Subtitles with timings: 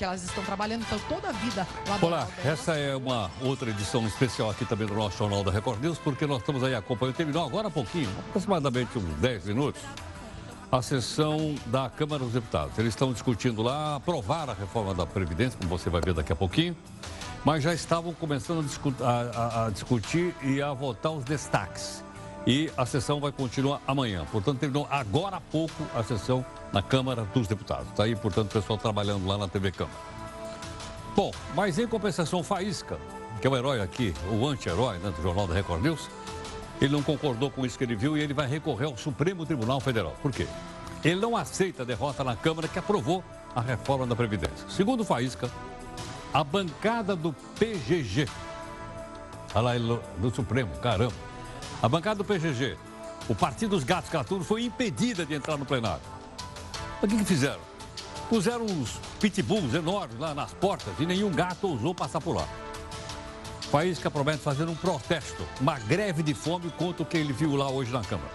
[0.00, 2.20] que elas estão trabalhando, então toda a vida laboral.
[2.20, 5.98] Olá, essa é uma outra edição especial aqui também do nosso Jornal da Record News,
[5.98, 9.82] porque nós estamos aí acompanhando, terminou agora há pouquinho, aproximadamente uns 10 minutos,
[10.72, 12.78] a sessão da Câmara dos Deputados.
[12.78, 16.36] Eles estão discutindo lá aprovar a reforma da Previdência, como você vai ver daqui a
[16.36, 16.74] pouquinho,
[17.44, 18.66] mas já estavam começando
[19.02, 22.02] a, a, a discutir e a votar os destaques.
[22.46, 24.24] E a sessão vai continuar amanhã.
[24.32, 26.42] Portanto, terminou agora há pouco a sessão
[26.72, 27.88] na Câmara dos Deputados.
[27.88, 29.96] Está aí, portanto, o pessoal trabalhando lá na TV Câmara.
[31.14, 32.98] Bom, mas em compensação, Faísca,
[33.40, 36.08] que é o herói aqui, o anti-herói né, do Jornal da Record News,
[36.80, 39.80] ele não concordou com isso que ele viu e ele vai recorrer ao Supremo Tribunal
[39.80, 40.14] Federal.
[40.22, 40.46] Por quê?
[41.04, 44.68] Ele não aceita a derrota na Câmara que aprovou a reforma da Previdência.
[44.68, 45.50] Segundo Faísca,
[46.32, 48.28] a bancada do PGG,
[49.54, 51.14] olha lá, do Supremo, caramba,
[51.82, 52.76] a bancada do PGG,
[53.28, 56.19] o Partido dos Gatos Gatunos, foi impedida de entrar no plenário.
[57.02, 57.60] O que, que fizeram?
[58.28, 62.46] Puseram uns pitbulls enormes lá nas portas e nenhum gato ousou passar por lá.
[63.70, 67.70] Faísca promete fazer um protesto, uma greve de fome contra o que ele viu lá
[67.70, 68.30] hoje na Câmara.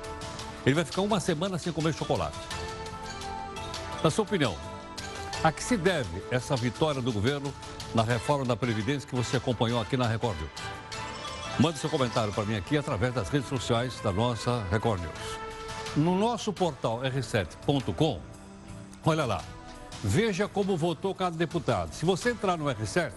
[0.66, 2.38] Ele vai ficar uma semana sem comer chocolate.
[4.04, 4.56] Na sua opinião,
[5.44, 7.54] a que se deve essa vitória do governo
[7.94, 10.52] na reforma da Previdência que você acompanhou aqui na Record News?
[11.60, 15.40] Mande seu comentário para mim aqui através das redes sociais da nossa Record News.
[15.96, 18.20] No nosso portal r7.com,
[19.06, 19.44] olha lá,
[20.04, 21.94] veja como votou cada deputado.
[21.94, 23.12] Se você entrar no R7,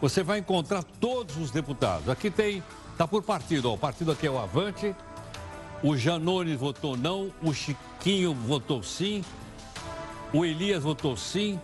[0.00, 2.08] você vai encontrar todos os deputados.
[2.08, 2.62] Aqui tem,
[2.98, 4.94] tá por partido, ó, o partido aqui é o Avante,
[5.82, 9.24] o Janone votou não, o Chiquinho votou sim,
[10.32, 11.60] o Elias votou sim,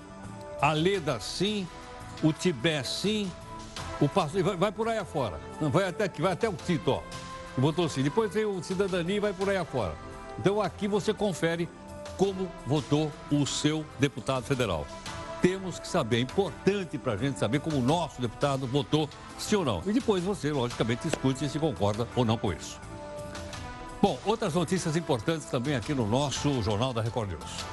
[0.61, 1.67] a Leda sim,
[2.23, 3.31] o Tibé sim,
[4.01, 5.39] o pastor, vai, vai por aí afora.
[5.61, 7.03] Vai até aqui, vai até o Tito, ó.
[7.57, 8.03] Votou sim.
[8.03, 9.95] Depois vem o Cidadania e vai por aí afora.
[10.39, 11.69] Então aqui você confere
[12.17, 14.87] como votou o seu deputado federal.
[15.43, 19.55] Temos que saber, é importante para a gente saber como o nosso deputado votou, sim
[19.57, 19.83] ou não.
[19.87, 22.81] E depois você, logicamente, escute se concorda ou não com isso.
[24.01, 27.65] Bom, outras notícias importantes também aqui no nosso Jornal da Record News.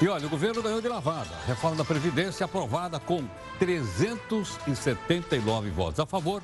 [0.00, 1.30] E olha, o governo ganhou de lavada.
[1.46, 3.22] Reforma da Previdência aprovada com
[3.60, 6.42] 379 votos a favor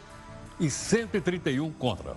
[0.60, 2.16] e 131 contra.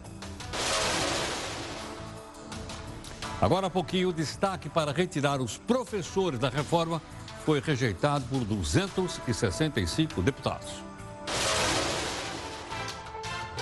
[3.42, 7.02] Agora há pouquinho, o destaque para retirar os professores da reforma
[7.44, 10.70] foi rejeitado por 265 deputados.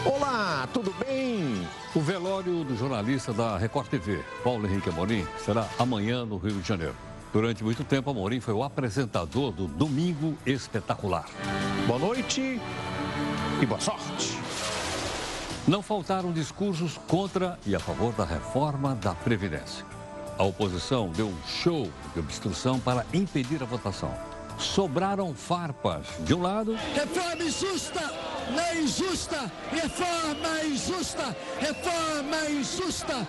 [0.03, 1.65] Olá, tudo bem?
[1.95, 6.67] O velório do jornalista da Record TV, Paulo Henrique Amorim, será amanhã no Rio de
[6.67, 6.95] Janeiro.
[7.31, 11.25] Durante muito tempo, Amorim foi o apresentador do Domingo Espetacular.
[11.87, 12.59] Boa noite
[13.61, 14.48] e boa sorte.
[15.69, 19.85] Não faltaram discursos contra e a favor da reforma da Previdência.
[20.35, 24.11] A oposição deu um show de obstrução para impedir a votação.
[24.57, 26.75] Sobraram farpas de um lado.
[26.95, 28.01] Reforma injusta,
[28.49, 33.27] lei injusta, reforma injusta, reforma injusta,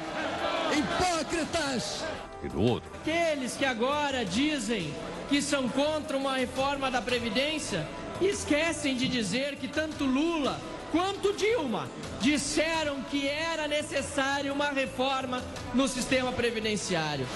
[0.72, 2.02] hipócritas
[2.42, 2.90] e do outro.
[3.02, 4.94] Aqueles que agora dizem
[5.28, 7.86] que são contra uma reforma da Previdência
[8.18, 10.58] esquecem de dizer que tanto Lula
[10.90, 11.88] quanto Dilma
[12.20, 15.42] disseram que era necessária uma reforma
[15.74, 17.26] no sistema previdenciário.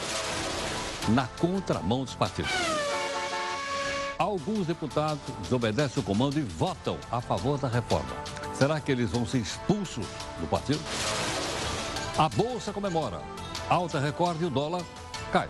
[1.09, 2.50] Na contramão dos partidos.
[4.19, 8.14] Alguns deputados desobedecem o comando e votam a favor da reforma.
[8.54, 10.06] Será que eles vão ser expulsos
[10.41, 10.81] do partido?
[12.16, 13.20] A Bolsa comemora
[13.69, 14.82] alta recorde e o dólar
[15.32, 15.48] cai.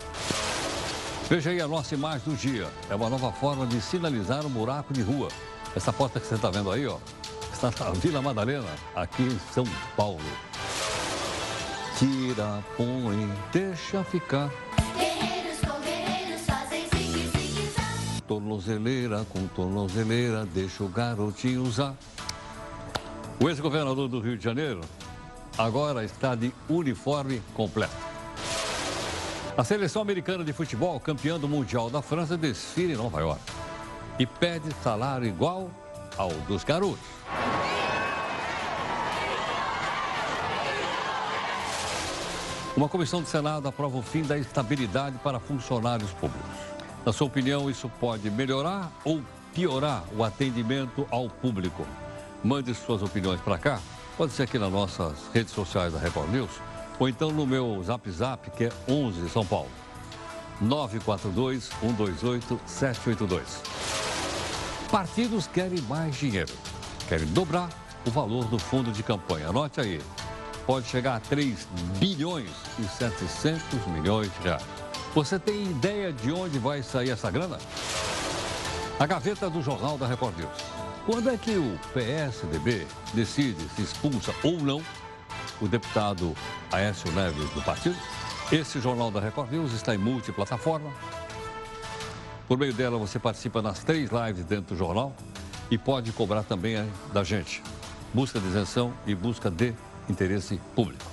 [1.29, 2.67] Veja aí a nossa imagem do dia.
[2.89, 5.29] É uma nova forma de sinalizar um buraco de rua.
[5.75, 6.97] Essa porta que você está vendo aí, ó,
[7.55, 9.63] está na Vila Madalena, aqui em São
[9.95, 10.19] Paulo.
[11.97, 14.51] Tira, põe, deixa ficar.
[14.97, 21.95] Guerreiros com guerreiros fazem Tornozeleira com tornozeleira, deixa o garotinho usar.
[23.41, 24.81] O ex-governador do Rio de Janeiro
[25.57, 27.95] agora está de uniforme completo.
[29.57, 33.41] A seleção americana de futebol, campeã do Mundial da França, desfila em Nova York
[34.19, 35.71] e pede salário igual
[36.17, 37.14] ao dos garotos.
[42.75, 46.51] Uma comissão do Senado aprova o fim da estabilidade para funcionários públicos.
[47.05, 49.21] Na sua opinião, isso pode melhorar ou
[49.53, 51.85] piorar o atendimento ao público?
[52.43, 53.79] Mande suas opiniões para cá
[54.17, 56.51] Pode ser aqui nas nossas redes sociais da Record News
[56.97, 59.69] ou então no meu Zap Zap, que é 11 São Paulo.
[60.61, 63.61] 942 128 782.
[64.89, 66.53] Partidos querem mais dinheiro.
[67.07, 67.69] Querem dobrar
[68.05, 69.49] o valor do fundo de campanha.
[69.49, 70.01] Anote aí.
[70.65, 71.67] Pode chegar a 3
[71.99, 72.49] bilhões
[72.79, 74.63] e 700 milhões de reais.
[75.13, 77.59] Você tem ideia de onde vai sair essa grana?
[78.99, 80.51] A gaveta do Jornal da Record News.
[81.05, 84.81] Quando é que o PSDB decide se expulsa ou não
[85.61, 86.35] o deputado
[86.71, 87.95] Aécio Neves do partido?
[88.51, 90.91] Esse Jornal da Record News está em multiplataforma.
[92.47, 95.15] Por meio dela, você participa nas três lives dentro do jornal
[95.69, 96.75] e pode cobrar também
[97.13, 97.61] da gente.
[98.13, 99.73] Busca de isenção e busca de
[100.09, 101.03] interesse público.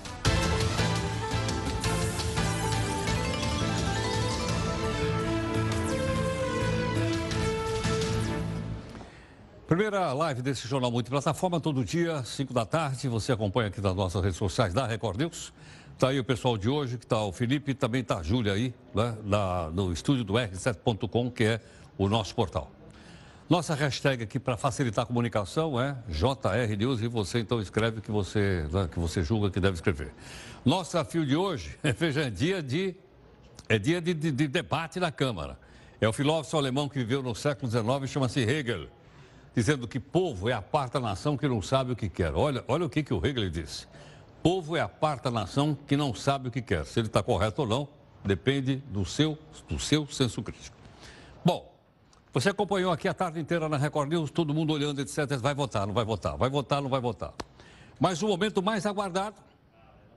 [9.67, 13.09] Primeira live desse jornal multiplataforma, todo dia, 5 da tarde.
[13.09, 15.51] Você acompanha aqui nas nossas redes sociais da Record News.
[15.95, 18.75] Está aí o pessoal de hoje, que está o Felipe, também está a Júlia aí,
[18.95, 21.61] né, na, no estúdio do R7.com, que é
[21.97, 22.71] o nosso portal.
[23.53, 28.01] Nossa hashtag aqui para facilitar a comunicação é JR News e você então escreve o
[28.01, 30.11] que você, né, que você julga que deve escrever.
[30.65, 32.97] Nosso desafio de hoje, veja, é dia de,
[33.69, 35.59] é dia de, de, de debate na Câmara.
[36.01, 38.89] É o filósofo alemão que viveu no século XIX, chama-se Hegel,
[39.55, 42.33] dizendo que povo é a parte da nação que não sabe o que quer.
[42.33, 43.87] Olha, olha o que, que o Hegel disse.
[44.43, 46.87] Povo é a parte da nação que não sabe o que quer.
[46.87, 47.87] Se ele está correto ou não,
[48.25, 49.39] depende do seu,
[49.69, 50.75] do seu senso crítico.
[51.45, 51.72] Bom,
[52.33, 55.37] você acompanhou aqui a tarde inteira na Record News, todo mundo olhando, etc.
[55.39, 57.33] Vai votar, não vai votar, vai votar, não vai votar.
[58.01, 59.37] Mas o momento mais aguardado,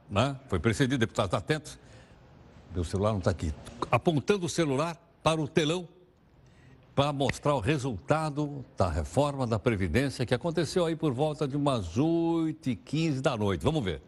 [0.10, 0.36] né?
[0.48, 1.78] foi precedido, deputados atentos,
[2.74, 3.54] meu celular não está aqui,
[3.92, 5.88] apontando o celular para o telão
[6.96, 11.98] para mostrar o resultado da reforma da Previdência que aconteceu aí por volta de umas
[11.98, 13.62] 8h15 da noite.
[13.62, 14.02] Vamos ver.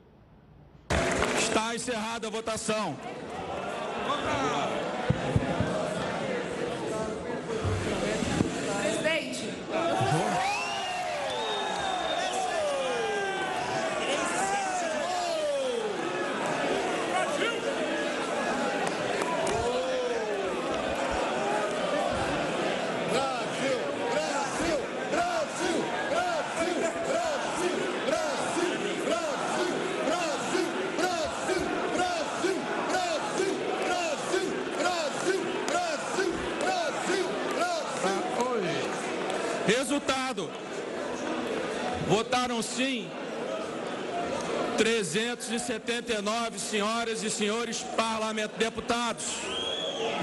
[1.37, 2.95] Está encerrada a votação.
[42.37, 43.09] Votaram sim
[44.77, 49.25] 379 senhoras e senhores parlamentares, deputados.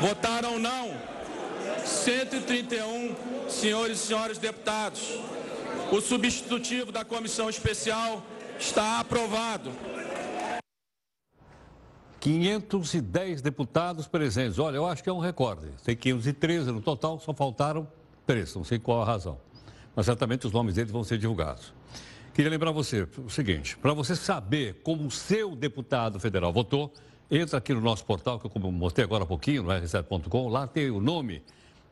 [0.01, 0.97] Votaram não
[1.85, 3.17] 131
[3.49, 5.19] senhores e senhoras deputados.
[5.91, 8.23] O substitutivo da comissão especial
[8.61, 9.73] está aprovado.
[12.21, 14.61] 510 deputados presentes.
[14.61, 15.67] Olha, eu acho que é um recorde.
[15.83, 17.89] Tem 513 no total, só faltaram
[18.25, 18.55] três.
[18.55, 19.44] Não sei qual a razão.
[19.95, 21.73] Mas certamente os nomes deles vão ser divulgados.
[22.35, 26.93] Queria lembrar você o seguinte: para você saber como o seu deputado federal votou,
[27.31, 30.91] entra aqui no nosso portal, que eu mostrei agora há pouquinho, no r7.com, lá tem
[30.91, 31.43] o nome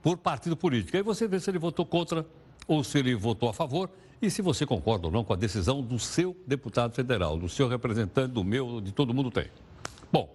[0.03, 0.97] por partido político.
[0.97, 2.27] Aí você vê se ele votou contra
[2.67, 3.89] ou se ele votou a favor
[4.21, 7.69] e se você concorda ou não com a decisão do seu deputado federal, do seu
[7.69, 9.47] representante, do meu, de todo mundo tem.
[10.13, 10.29] Bom,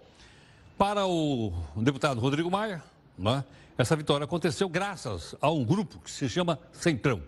[0.76, 2.82] para o deputado Rodrigo Maia,
[3.18, 3.44] né,
[3.76, 7.22] essa vitória aconteceu graças a um grupo que se chama Centrão.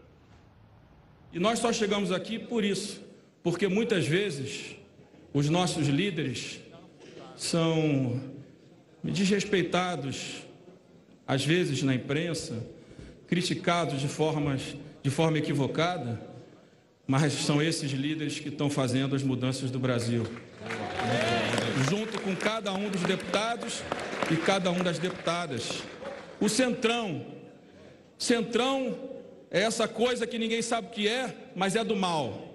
[1.33, 3.01] E nós só chegamos aqui por isso,
[3.43, 4.77] porque muitas vezes
[5.33, 6.61] os nossos líderes
[7.37, 8.21] são
[9.03, 10.43] desrespeitados,
[11.27, 12.67] às vezes na imprensa,
[13.29, 16.21] criticados de, formas, de forma equivocada,
[17.07, 20.27] mas são esses líderes que estão fazendo as mudanças do Brasil.
[21.89, 23.83] Junto com cada um dos deputados
[24.31, 25.83] e cada um das deputadas.
[26.41, 27.25] O Centrão.
[28.19, 29.10] Centrão
[29.51, 32.55] é essa coisa que ninguém sabe o que é, mas é do mal.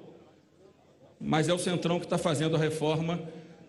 [1.19, 3.19] Mas é o Centrão que está fazendo a reforma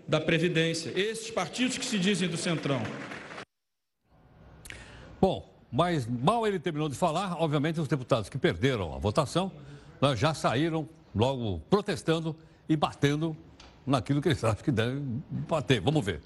[0.06, 0.92] da Previdência.
[0.94, 2.80] Esses partidos que se dizem do Centrão.
[5.20, 9.50] Bom, mas mal ele terminou de falar, obviamente os deputados que perderam a votação
[10.00, 12.36] né, já saíram logo protestando
[12.68, 13.36] e batendo
[13.84, 15.80] naquilo que eles acham que devem bater.
[15.80, 16.20] Vamos ver.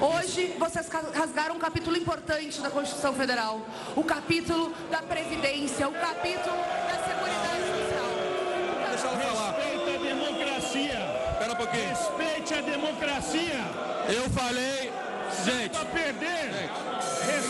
[0.00, 3.60] Hoje vocês rasgaram um capítulo importante da Constituição Federal,
[3.94, 8.10] o capítulo da Previdência, o capítulo da Seguridade Social.
[8.90, 9.52] Deixa ela falar.
[9.52, 10.98] Respeite a democracia.
[11.32, 11.88] Espera um pouquinho.
[11.88, 13.60] Respeite a democracia.
[14.08, 14.92] Eu falei,
[15.44, 15.70] gente.
[15.72, 16.70] Para perder.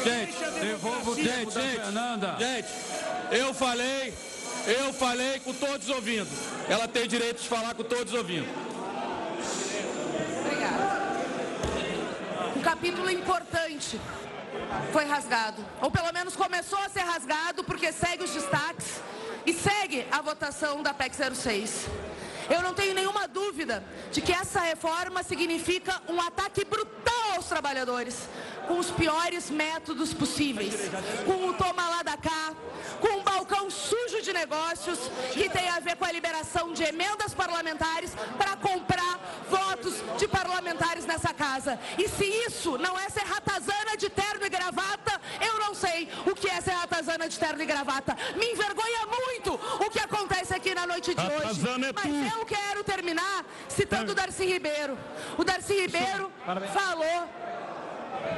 [0.04, 2.36] Gente, devolvo tempo da Fernanda.
[2.38, 2.68] Gente,
[3.30, 4.14] eu falei,
[4.66, 6.28] eu falei com todos ouvindo.
[6.68, 8.69] Ela tem direito de falar com todos ouvindo.
[12.60, 13.98] Um capítulo importante
[14.92, 19.00] foi rasgado, ou pelo menos começou a ser rasgado, porque segue os destaques
[19.46, 21.86] e segue a votação da PEC 06.
[22.50, 28.28] Eu não tenho nenhuma dúvida de que essa reforma significa um ataque brutal aos trabalhadores.
[28.70, 30.88] Com os piores métodos possíveis.
[31.26, 32.54] Com o toma lá da cá,
[33.00, 37.34] com um balcão sujo de negócios que tem a ver com a liberação de emendas
[37.34, 39.18] parlamentares para comprar
[39.50, 41.80] votos de parlamentares nessa casa.
[41.98, 46.32] E se isso não é ser ratazana de terno e gravata, eu não sei o
[46.32, 48.16] que é ser ratazana de terno e gravata.
[48.36, 51.60] Me envergonha muito o que acontece aqui na noite de hoje.
[51.60, 54.96] É Mas eu quero terminar citando o Darcy Ribeiro.
[55.36, 56.30] O Darcy Ribeiro
[56.72, 57.28] falou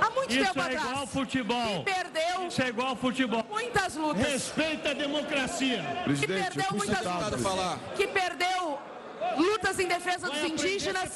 [0.00, 0.88] há muito Isso tempo é atrás.
[0.88, 1.84] igual futebol.
[1.84, 3.44] Que perdeu Isso é igual futebol.
[3.50, 4.26] muitas lutas.
[4.26, 5.82] Respeita a democracia.
[5.82, 7.24] Que Presidente, eu perdeu muitas citado.
[7.24, 7.42] lutas.
[7.42, 7.78] falar.
[7.96, 8.78] Que perdeu
[9.36, 11.10] lutas em defesa Vai dos aprender indígenas.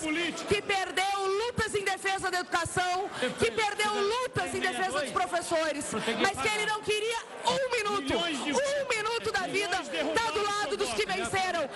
[0.49, 3.09] Que perdeu lutas em defesa da educação.
[3.39, 5.93] Que perdeu lutas em defesa dos professores.
[6.21, 10.31] Mas que ele não queria um minuto, de- um minuto da vida milhões derrubaram tá
[10.31, 11.69] do lado dos que venceram.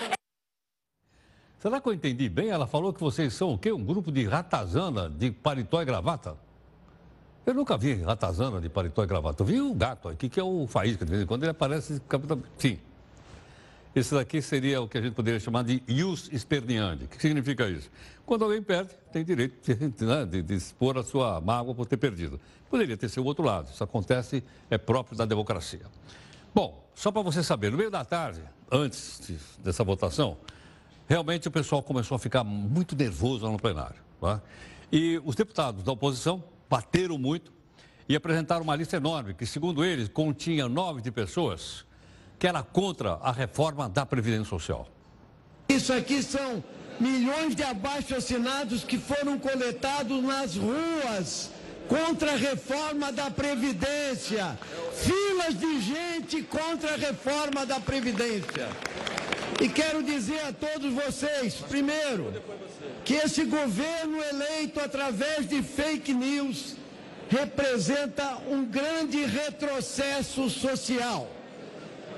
[1.59, 2.49] Será que eu entendi bem?
[2.49, 3.71] Ela falou que vocês são o quê?
[3.71, 6.39] Um grupo de ratazana de paletó e gravata?
[7.47, 9.43] Eu nunca vi ratazana de paletó e gravata.
[9.43, 12.01] Eu vi o gato aqui, que é o Faísca, de vez em quando ele aparece.
[12.59, 12.79] Sim.
[13.95, 17.05] Esse daqui seria o que a gente poderia chamar de ius esperniandi.
[17.07, 17.91] O que significa isso?
[18.25, 19.75] Quando alguém perde, tem direito de,
[20.07, 22.39] né, de, de expor a sua mágoa por ter perdido.
[22.71, 23.69] Poderia ter sido o outro lado.
[23.73, 25.81] Isso acontece, é próprio da democracia.
[26.55, 30.37] Bom, só para você saber, no meio da tarde, antes de- dessa votação,
[31.09, 33.97] realmente o pessoal começou a ficar muito nervoso lá no plenário.
[34.21, 34.41] tá?
[34.93, 37.53] E os deputados da oposição bateram muito
[38.09, 41.85] e apresentaram uma lista enorme, que, segundo eles, continha nove de pessoas
[42.39, 44.89] que era contra a reforma da Previdência Social.
[45.69, 46.65] Isso aqui são
[46.99, 51.51] milhões de abaixo-assinados que foram coletados nas ruas
[51.87, 54.59] contra a reforma da Previdência.
[54.95, 58.69] Filas de gente contra a reforma da Previdência.
[59.61, 62.33] E quero dizer a todos vocês, primeiro,
[63.05, 66.77] que esse governo eleito através de fake news
[67.29, 71.31] representa um grande retrocesso social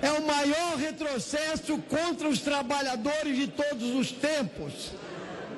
[0.02, 4.90] é o maior retrocesso contra os trabalhadores de todos os tempos.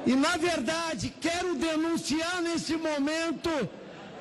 [0.07, 3.49] E, na verdade, quero denunciar nesse momento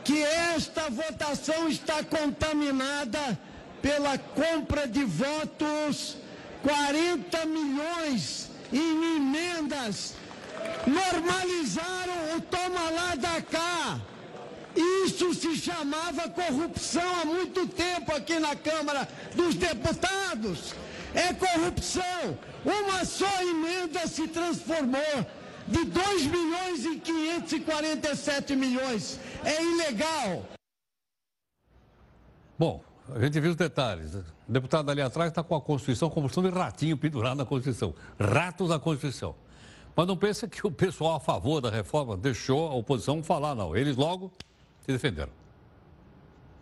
[0.05, 3.37] que esta votação está contaminada
[3.81, 6.15] pela compra de votos,
[6.63, 10.15] 40 milhões em emendas,
[10.87, 13.99] normalizaram o toma lá da cá.
[15.05, 20.73] Isso se chamava corrupção há muito tempo aqui na Câmara dos Deputados.
[21.13, 22.39] É corrupção.
[22.65, 25.27] Uma só emenda se transformou
[25.67, 29.19] de 2 milhões em 547 milhões.
[29.43, 30.47] É ilegal.
[32.57, 32.83] Bom,
[33.15, 34.15] a gente viu os detalhes.
[34.15, 37.93] O deputado ali atrás está com a Constituição como se um ratinho pendurado na Constituição.
[38.19, 39.35] Ratos da Constituição.
[39.95, 43.75] Mas não pensa que o pessoal a favor da reforma deixou a oposição falar, não.
[43.75, 44.31] Eles logo
[44.85, 45.31] se defenderam.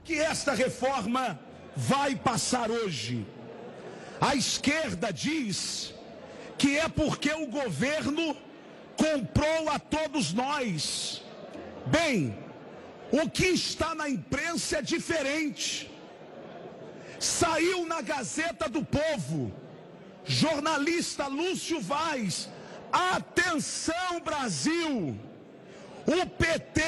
[0.04, 1.40] que esta reforma
[1.76, 3.26] vai passar hoje.
[4.20, 5.94] A esquerda diz
[6.58, 8.36] que é porque o governo
[8.98, 11.24] comprou a todos nós.
[11.86, 12.38] Bem,
[13.12, 15.91] o que está na imprensa é diferente.
[17.22, 19.54] Saiu na Gazeta do Povo,
[20.26, 22.50] jornalista Lúcio Vaz,
[22.92, 25.16] atenção Brasil,
[26.08, 26.82] o PT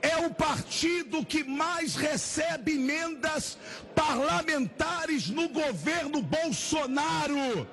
[0.00, 3.58] é o partido que mais recebe emendas
[3.94, 7.68] parlamentares no governo Bolsonaro.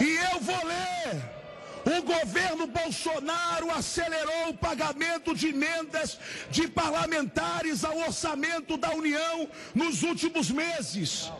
[0.00, 1.39] E eu vou ler.
[1.84, 6.18] O governo Bolsonaro acelerou o pagamento de emendas
[6.50, 11.30] de parlamentares ao orçamento da União nos últimos meses.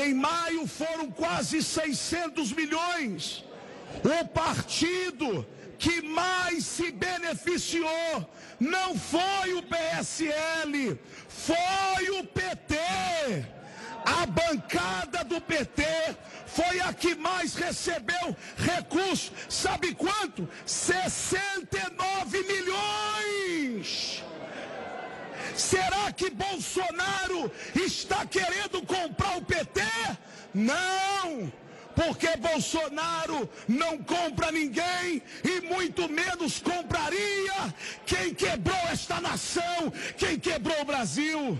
[0.00, 3.44] Em maio foram quase 600 milhões.
[4.02, 5.46] O partido
[5.78, 12.74] que mais se beneficiou não foi o PSL, foi o PT.
[14.04, 15.82] A bancada do PT
[16.46, 19.32] foi a que mais recebeu recursos.
[19.48, 20.48] Sabe quanto?
[20.66, 24.22] 69 milhões.
[25.56, 29.80] Será que Bolsonaro está querendo comprar o PT?
[30.52, 31.52] Não!
[31.94, 40.80] Porque Bolsonaro não compra ninguém e muito menos compraria quem quebrou esta nação, quem quebrou
[40.80, 41.58] o Brasil.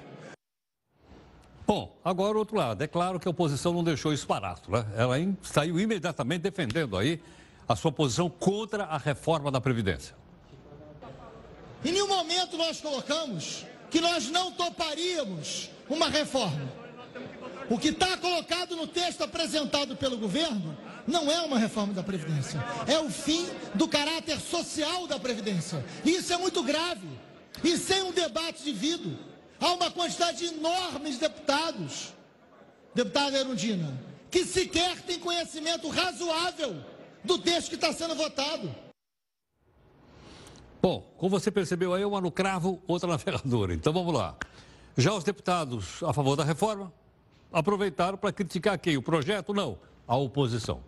[1.66, 2.82] Bom, agora o outro lado.
[2.82, 4.84] É claro que a oposição não deixou isso barato, né?
[4.96, 7.20] Ela saiu imediatamente defendendo aí
[7.66, 10.14] a sua posição contra a reforma da Previdência.
[11.84, 16.84] Em nenhum momento nós colocamos que nós não toparíamos uma reforma.
[17.70, 22.62] O que está colocado no texto apresentado pelo governo não é uma reforma da Previdência.
[22.86, 25.84] É o fim do caráter social da Previdência.
[26.04, 27.08] E isso é muito grave.
[27.62, 29.16] e sem um debate devido.
[29.64, 32.12] Há uma quantidade enorme de deputados,
[32.94, 33.98] deputada Erundina,
[34.30, 36.84] que sequer tem conhecimento razoável
[37.24, 38.74] do texto que está sendo votado.
[40.82, 43.72] Bom, como você percebeu aí, uma no cravo, outra na ferradura.
[43.72, 44.36] Então vamos lá.
[44.98, 46.92] Já os deputados a favor da reforma
[47.50, 48.98] aproveitaram para criticar quem?
[48.98, 49.54] O projeto?
[49.54, 50.82] Não, a oposição.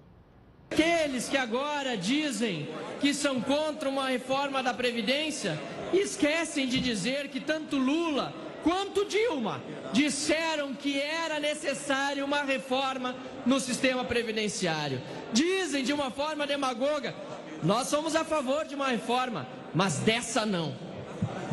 [0.71, 2.69] Aqueles que agora dizem
[3.01, 5.59] que são contra uma reforma da Previdência
[5.95, 13.15] esquecem de dizer que tanto Lula quanto Dilma disseram que era necessária uma reforma
[13.47, 15.01] no sistema previdenciário.
[15.33, 17.15] Dizem de uma forma demagoga:
[17.63, 20.75] nós somos a favor de uma reforma, mas dessa não.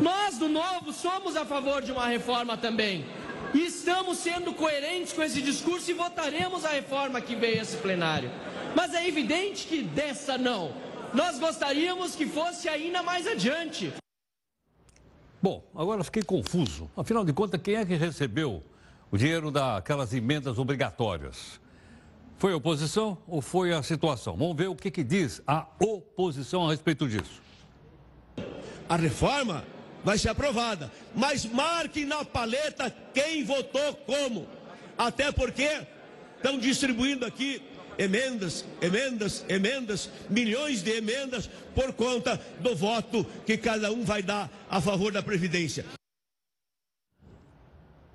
[0.00, 3.06] Nós do Novo somos a favor de uma reforma também.
[3.54, 7.76] E estamos sendo coerentes com esse discurso e votaremos a reforma que veio a esse
[7.76, 8.28] plenário.
[8.74, 10.72] Mas é evidente que dessa não.
[11.12, 13.92] Nós gostaríamos que fosse ainda mais adiante.
[15.44, 16.90] Bom, agora fiquei confuso.
[16.96, 18.62] Afinal de contas, quem é que recebeu
[19.10, 21.60] o dinheiro daquelas emendas obrigatórias?
[22.38, 24.38] Foi a oposição ou foi a situação?
[24.38, 27.42] Vamos ver o que, que diz a oposição a respeito disso.
[28.88, 29.62] A reforma
[30.02, 34.46] vai ser aprovada, mas marque na paleta quem votou como.
[34.96, 35.86] Até porque
[36.38, 37.62] estão distribuindo aqui
[37.98, 44.50] emendas, emendas, emendas, milhões de emendas por conta do voto que cada um vai dar
[44.68, 45.84] a favor da Previdência.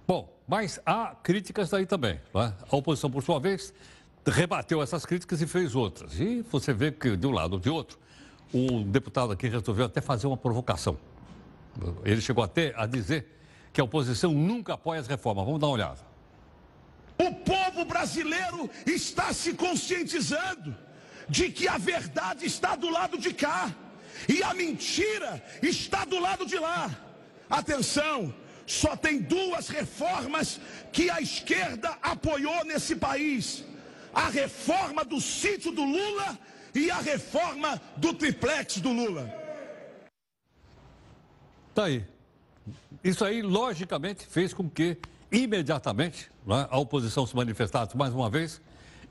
[0.07, 2.19] Bom, mas há críticas aí também.
[2.33, 2.53] Né?
[2.69, 3.73] A oposição, por sua vez,
[4.25, 6.19] rebateu essas críticas e fez outras.
[6.19, 7.99] E você vê que, de um lado ou de outro,
[8.53, 10.97] um deputado aqui resolveu até fazer uma provocação.
[12.03, 13.39] Ele chegou até a dizer
[13.71, 15.45] que a oposição nunca apoia as reformas.
[15.45, 16.08] Vamos dar uma olhada.
[17.21, 20.75] O povo brasileiro está se conscientizando
[21.27, 23.75] de que a verdade está do lado de cá
[24.27, 26.89] e a mentira está do lado de lá.
[27.49, 28.33] Atenção,
[28.65, 30.61] só tem duas reformas
[30.93, 33.65] que a esquerda apoiou nesse país:
[34.13, 36.39] a reforma do sítio do Lula
[36.73, 39.33] e a reforma do triplex do Lula.
[41.75, 42.05] Tá aí.
[43.03, 44.97] Isso aí, logicamente, fez com que
[45.31, 48.59] imediatamente né, a oposição se manifestasse mais uma vez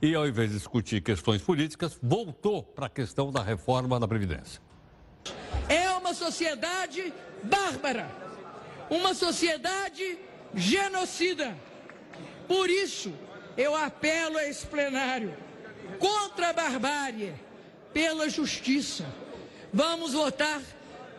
[0.03, 4.61] e, ao invés de discutir questões políticas, voltou para a questão da reforma da Previdência.
[5.69, 7.13] É uma sociedade
[7.45, 8.11] bárbara,
[8.91, 10.19] uma sociedade
[10.53, 11.57] genocida.
[12.49, 13.13] Por isso,
[13.57, 15.33] eu apelo a esse plenário
[15.99, 17.35] contra a barbárie,
[17.93, 19.07] pela justiça.
[19.73, 20.61] Vamos votar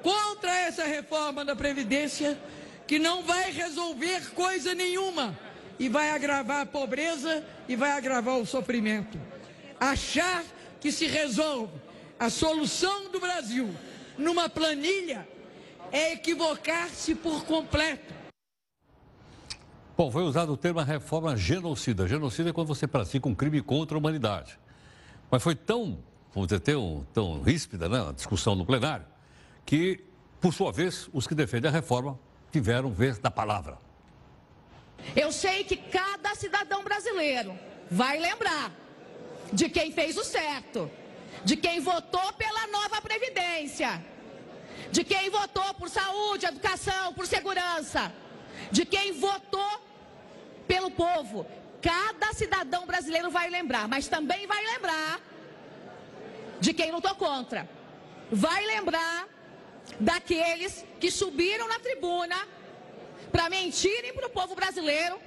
[0.04, 2.38] contra essa reforma da Previdência
[2.86, 5.38] que não vai resolver coisa nenhuma
[5.80, 9.18] e vai agravar a pobreza e vai agravar o sofrimento.
[9.80, 10.44] Achar
[10.80, 11.74] que se resolve
[12.20, 13.74] a solução do Brasil
[14.18, 15.26] numa planilha
[15.92, 18.13] é equivocar-se por completo.
[19.98, 22.08] Bom, foi usado o termo reforma genocida.
[22.08, 24.60] Genocida é quando você pratica um crime contra a humanidade.
[25.32, 26.00] Mas foi tão,
[26.34, 29.06] vamos dizer, tão, tão ríspida né, a discussão no plenário,
[29.65, 30.04] que,
[30.39, 32.18] por sua vez, os que defendem a reforma
[32.52, 33.88] tiveram vez da palavra.
[35.16, 37.58] Eu sei que cada cidadão brasileiro
[37.90, 38.72] vai lembrar
[39.52, 40.90] de quem fez o certo,
[41.44, 44.04] de quem votou pela nova Previdência,
[44.92, 48.14] de quem votou por saúde, educação, por segurança,
[48.72, 49.82] de quem votou
[50.68, 51.46] pelo povo.
[51.82, 55.20] Cada cidadão brasileiro vai lembrar, mas também vai lembrar
[56.60, 57.68] de quem lutou contra.
[58.32, 59.28] Vai lembrar
[60.00, 62.36] daqueles que subiram na tribuna
[63.32, 65.20] para mentirem para o povo brasileiro,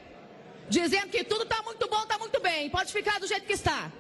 [0.69, 3.91] dizendo que tudo está muito bom, está muito bem, pode ficar do jeito que está.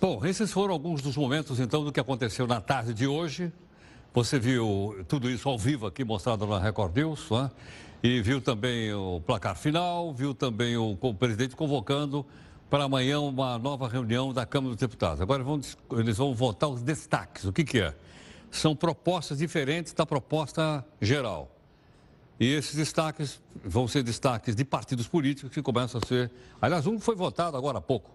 [0.00, 3.52] Bom, esses foram alguns dos momentos, então, do que aconteceu na tarde de hoje.
[4.12, 7.50] Você viu tudo isso ao vivo aqui mostrado na Record News, né?
[8.02, 12.24] e viu também o placar final, viu também o, o presidente convocando
[12.68, 15.22] para amanhã uma nova reunião da Câmara dos Deputados.
[15.22, 15.58] Agora vão,
[15.92, 17.44] eles vão votar os destaques.
[17.44, 17.94] O que, que é?
[18.50, 21.53] São propostas diferentes da proposta geral.
[22.38, 26.30] E esses destaques vão ser destaques de partidos políticos que começam a ser.
[26.60, 28.10] Aliás, um foi votado agora há pouco.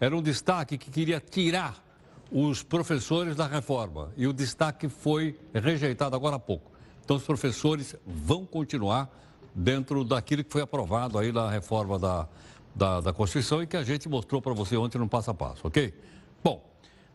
[0.00, 1.84] Era um destaque que queria tirar
[2.32, 4.12] os professores da reforma.
[4.16, 6.70] E o destaque foi rejeitado agora há pouco.
[7.04, 9.10] Então, os professores vão continuar
[9.54, 12.28] dentro daquilo que foi aprovado aí na reforma da,
[12.74, 15.66] da, da Constituição e que a gente mostrou para você ontem no passo a passo,
[15.66, 15.92] ok?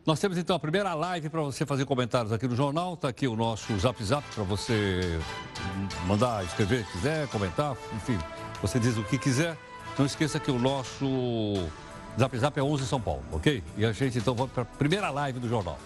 [0.06, 2.94] Nós temos então a primeira live para você fazer comentários aqui no jornal.
[2.94, 5.18] Está aqui o nosso zap zap para você
[6.06, 8.16] mandar, escrever se quiser, comentar, enfim,
[8.62, 9.58] você diz o que quiser.
[9.98, 11.68] Não esqueça que o nosso
[12.16, 13.64] zap zap é 11 São Paulo, ok?
[13.76, 15.76] E a gente então vai para a primeira live do jornal.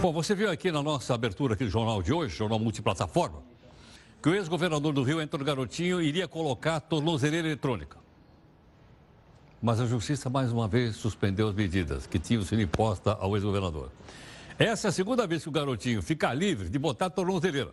[0.00, 3.44] Bom, você viu aqui na nossa abertura aqui do jornal de hoje, jornal multiplataforma,
[4.20, 8.01] que o ex-governador do Rio, Antônio Garotinho, iria colocar tornozeleira eletrônica.
[9.62, 13.92] Mas a justiça, mais uma vez, suspendeu as medidas que tinham sido impostas ao ex-governador.
[14.58, 17.72] Essa é a segunda vez que o garotinho fica livre de botar tornozeleira.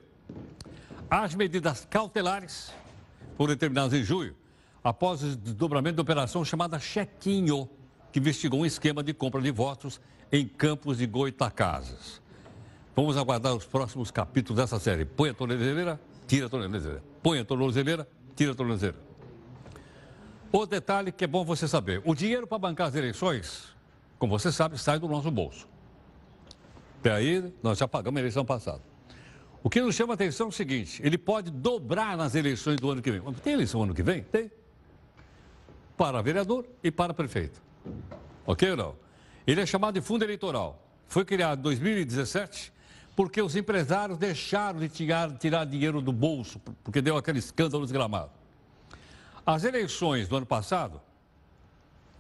[1.09, 2.71] As medidas cautelares
[3.35, 4.35] foram determinadas em julho,
[4.83, 7.67] após o desdobramento da operação chamada Chequinho,
[8.11, 9.99] que investigou um esquema de compra de votos
[10.31, 12.21] em Campos de Goitacazes.
[12.95, 15.05] Vamos aguardar os próximos capítulos dessa série.
[15.05, 17.03] Põe a tornozeleira, tira a tornozeleira.
[17.23, 19.08] Põe a tornozeleira, tira a tornozeleira.
[20.51, 23.75] O detalhe que é bom você saber: o dinheiro para bancar as eleições,
[24.17, 25.67] como você sabe, sai do nosso bolso.
[26.99, 28.81] Até aí, nós já pagamos a eleição passada.
[29.61, 32.89] O que nos chama a atenção é o seguinte: ele pode dobrar nas eleições do
[32.89, 33.21] ano que vem.
[33.33, 34.23] Tem eleição ano que vem?
[34.23, 34.51] Tem.
[35.95, 37.61] Para vereador e para prefeito.
[38.45, 38.95] Ok ou não?
[39.45, 40.81] Ele é chamado de fundo eleitoral.
[41.07, 42.73] Foi criado em 2017
[43.15, 48.38] porque os empresários deixaram de tirar, tirar dinheiro do bolso, porque deu aquele escândalo desgramado.
[49.49, 51.01] As eleições do ano passado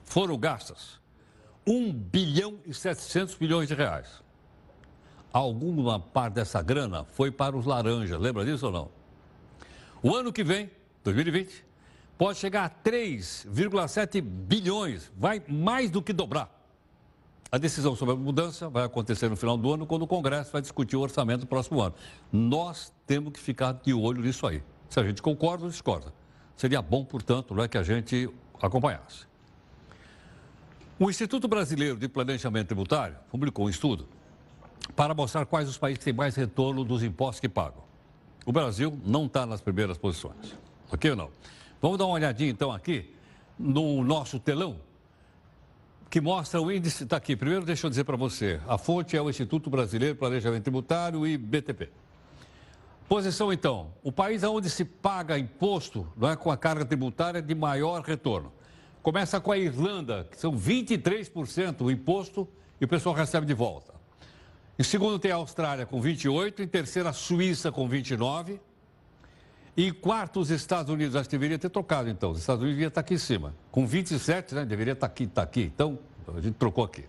[0.03, 0.99] foram gastas
[1.67, 4.23] 1 bilhão e 700 milhões de reais.
[5.31, 8.89] Alguma parte dessa grana foi para os laranjas, lembra disso ou não?
[10.01, 10.71] O ano que vem,
[11.03, 11.63] 2020,
[12.17, 16.49] pode chegar a 3,7 bilhões, vai mais do que dobrar.
[17.51, 20.63] A decisão sobre a mudança vai acontecer no final do ano, quando o Congresso vai
[20.63, 21.93] discutir o orçamento do próximo ano.
[22.31, 24.63] Nós temos que ficar de olho nisso aí.
[24.89, 26.11] Se a gente concorda ou discorda.
[26.59, 28.29] Seria bom, portanto, não é que a gente
[28.61, 29.25] acompanhasse.
[30.99, 34.09] O Instituto Brasileiro de Planejamento Tributário publicou um estudo
[34.93, 37.81] para mostrar quais os países têm mais retorno dos impostos que pagam.
[38.45, 40.53] O Brasil não está nas primeiras posições.
[40.91, 41.29] Ok ou não?
[41.81, 43.09] Vamos dar uma olhadinha então aqui
[43.57, 44.81] no nosso telão
[46.09, 47.05] que mostra o índice.
[47.05, 47.37] Está aqui.
[47.37, 51.25] Primeiro, deixa eu dizer para você: a fonte é o Instituto Brasileiro de Planejamento Tributário
[51.25, 51.89] e BTP.
[53.09, 57.55] Posição, então: o país onde se paga imposto não é, com a carga tributária de
[57.55, 58.53] maior retorno.
[59.01, 62.47] Começa com a Irlanda, que são 23% o imposto
[62.79, 63.95] e o pessoal recebe de volta.
[64.77, 68.59] Em segundo, tem a Austrália com 28%, em terceiro, a Suíça com 29%.
[69.75, 72.29] E em quarto, os Estados Unidos, acho que deveria ter trocado, então.
[72.29, 73.55] Os Estados Unidos deveria estar aqui em cima.
[73.71, 74.65] Com 27, né?
[74.65, 75.63] Deveria estar aqui, está aqui.
[75.63, 77.05] Então, a gente trocou aqui.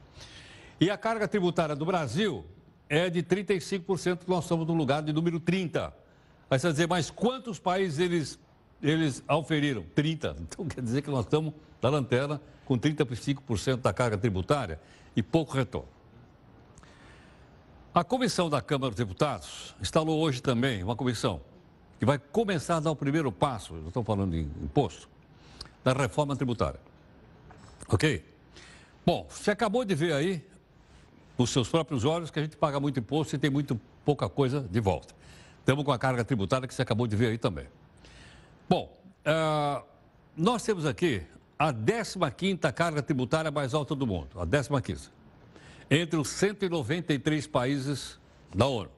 [0.81, 2.43] E a carga tributária do Brasil
[2.91, 5.95] é de 35%, nós estamos no lugar de número 30.
[6.49, 8.39] Vai dizer, mas quantos países eles,
[8.83, 9.85] eles auferiram?
[9.95, 10.37] 30.
[10.43, 14.81] Então quer dizer que nós estamos na lanterna com 35% da carga tributária
[15.15, 15.89] e pouco retorno.
[17.95, 21.41] A comissão da Câmara dos Deputados instalou hoje também uma comissão
[22.01, 25.09] que vai começar a dar o primeiro passo, eu estou falando em imposto,
[25.85, 26.81] da reforma tributária.
[27.89, 28.25] Ok?
[29.07, 30.45] Bom, você acabou de ver aí,
[31.43, 34.61] os seus próprios olhos, que a gente paga muito imposto e tem muito pouca coisa
[34.71, 35.15] de volta.
[35.59, 37.67] Estamos com a carga tributária que você acabou de ver aí também.
[38.69, 39.85] Bom, uh,
[40.37, 41.23] nós temos aqui
[41.59, 45.11] a 15ª carga tributária mais alta do mundo, a 15ª,
[45.91, 48.19] entre os 193 países
[48.55, 48.91] da ONU.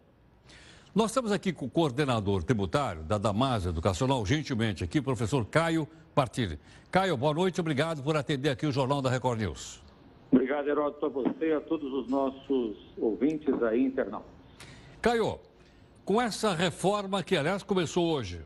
[0.95, 5.89] Nós estamos aqui com o coordenador tributário da Damasa Educacional, gentilmente aqui, o professor Caio
[6.15, 6.59] Partilli.
[6.91, 9.83] Caio, boa noite, obrigado por atender aqui o Jornal da Record News.
[10.33, 14.31] Obrigado, Heródoto, a você e a todos os nossos ouvintes aí, internautas.
[15.03, 15.39] Caio,
[16.07, 18.41] com essa reforma que, aliás, começou hoje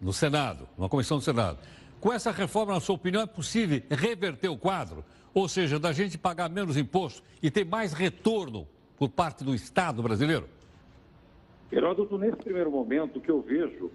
[0.00, 1.58] no Senado, na comissão do Senado,
[2.00, 5.04] com essa reforma, na sua opinião, é possível reverter o quadro?
[5.34, 10.02] Ou seja, da gente pagar menos imposto e ter mais retorno por parte do Estado
[10.02, 10.48] brasileiro?
[11.72, 13.90] Heródoto, nesse primeiro momento, o que eu vejo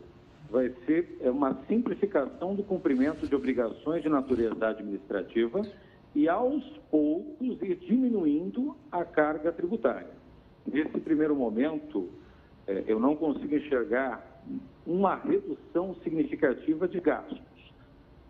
[0.50, 5.66] vai ser uma simplificação do cumprimento de obrigações de natureza administrativa
[6.14, 10.12] e, aos poucos, ir diminuindo a carga tributária.
[10.66, 12.10] Nesse primeiro momento,
[12.68, 14.44] é, eu não consigo enxergar
[14.86, 17.42] uma redução significativa de gastos.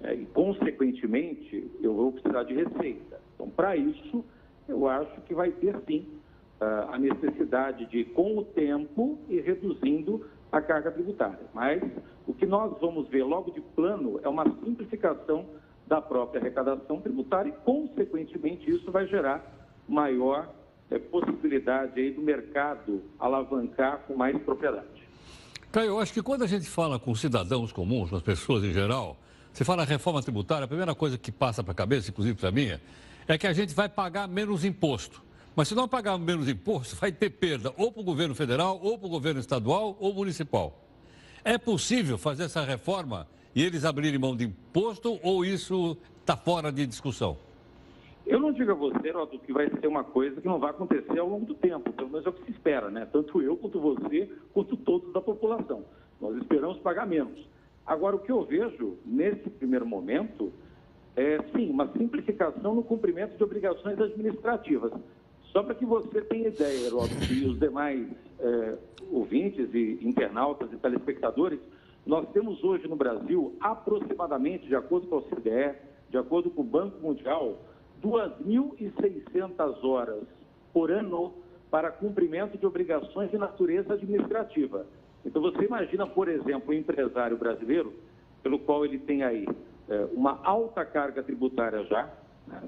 [0.01, 3.19] É, e, consequentemente, eu vou precisar de receita.
[3.35, 4.23] Então, para isso,
[4.67, 6.07] eu acho que vai ter sim
[6.61, 11.39] a necessidade de, com o tempo, ir reduzindo a carga tributária.
[11.53, 11.81] Mas
[12.27, 15.45] o que nós vamos ver logo de plano é uma simplificação
[15.91, 19.43] da própria arrecadação tributária e, consequentemente, isso vai gerar
[19.89, 20.49] maior
[20.89, 24.87] é, possibilidade aí do mercado alavancar com mais propriedade.
[25.69, 28.71] Caio, eu acho que quando a gente fala com cidadãos comuns, com as pessoas em
[28.71, 29.17] geral,
[29.51, 32.71] você fala reforma tributária, a primeira coisa que passa para a cabeça, inclusive para mim,
[33.27, 35.21] é que a gente vai pagar menos imposto.
[35.53, 38.97] Mas se não pagar menos imposto, vai ter perda ou para o governo federal, ou
[38.97, 40.87] para o governo estadual, ou municipal.
[41.43, 46.71] É possível fazer essa reforma e eles abrirem mão de imposto ou isso está fora
[46.71, 47.37] de discussão?
[48.25, 51.19] Eu não digo a você, Heródoto, que vai ser uma coisa que não vai acontecer
[51.19, 53.07] ao longo do tempo, pelo menos é o que se espera, né?
[53.11, 55.83] Tanto eu, quanto você, quanto todos da população.
[56.21, 57.47] Nós esperamos pagar menos.
[57.85, 60.53] Agora, o que eu vejo nesse primeiro momento
[61.15, 64.93] é, sim, uma simplificação no cumprimento de obrigações administrativas.
[65.51, 68.07] Só para que você tenha ideia, Heródoto, e os demais
[68.39, 68.77] é,
[69.11, 71.59] ouvintes e internautas e telespectadores,
[72.05, 75.75] nós temos hoje no Brasil aproximadamente, de acordo com a OCDE,
[76.09, 77.59] de acordo com o Banco Mundial,
[78.03, 80.23] 2.600 horas
[80.73, 81.33] por ano
[81.69, 84.85] para cumprimento de obrigações de natureza administrativa.
[85.25, 87.93] Então, você imagina, por exemplo, um empresário brasileiro,
[88.41, 89.47] pelo qual ele tem aí
[89.87, 92.09] é, uma alta carga tributária já,
[92.47, 92.61] né,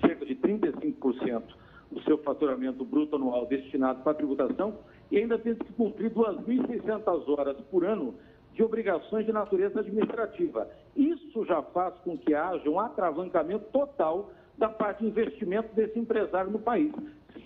[0.00, 1.42] cerca de 35%
[1.90, 4.78] do seu faturamento bruto anual destinado para a tributação,
[5.10, 8.14] e ainda tem que cumprir 2.600 horas por ano
[8.54, 10.68] de obrigações de natureza administrativa.
[10.96, 16.50] Isso já faz com que haja um atravancamento total da parte de investimento desse empresário
[16.50, 16.92] no país.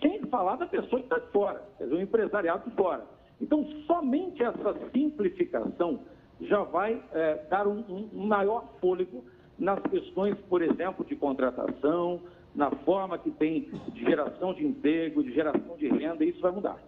[0.03, 3.05] Sem falar da pessoa que está de fora, quer dizer, o empresariado de fora.
[3.41, 6.01] Então, somente essa simplificação
[6.43, 9.25] já vai é, dar um, um maior fôlego
[9.59, 12.21] nas questões, por exemplo, de contratação,
[12.55, 16.53] na forma que tem de geração de emprego, de geração de renda, e isso vai
[16.53, 16.79] mudar.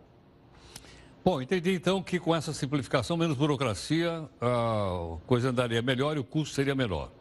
[1.22, 6.24] Bom, entendi então que com essa simplificação, menos burocracia, a coisa andaria melhor e o
[6.24, 7.12] custo seria menor.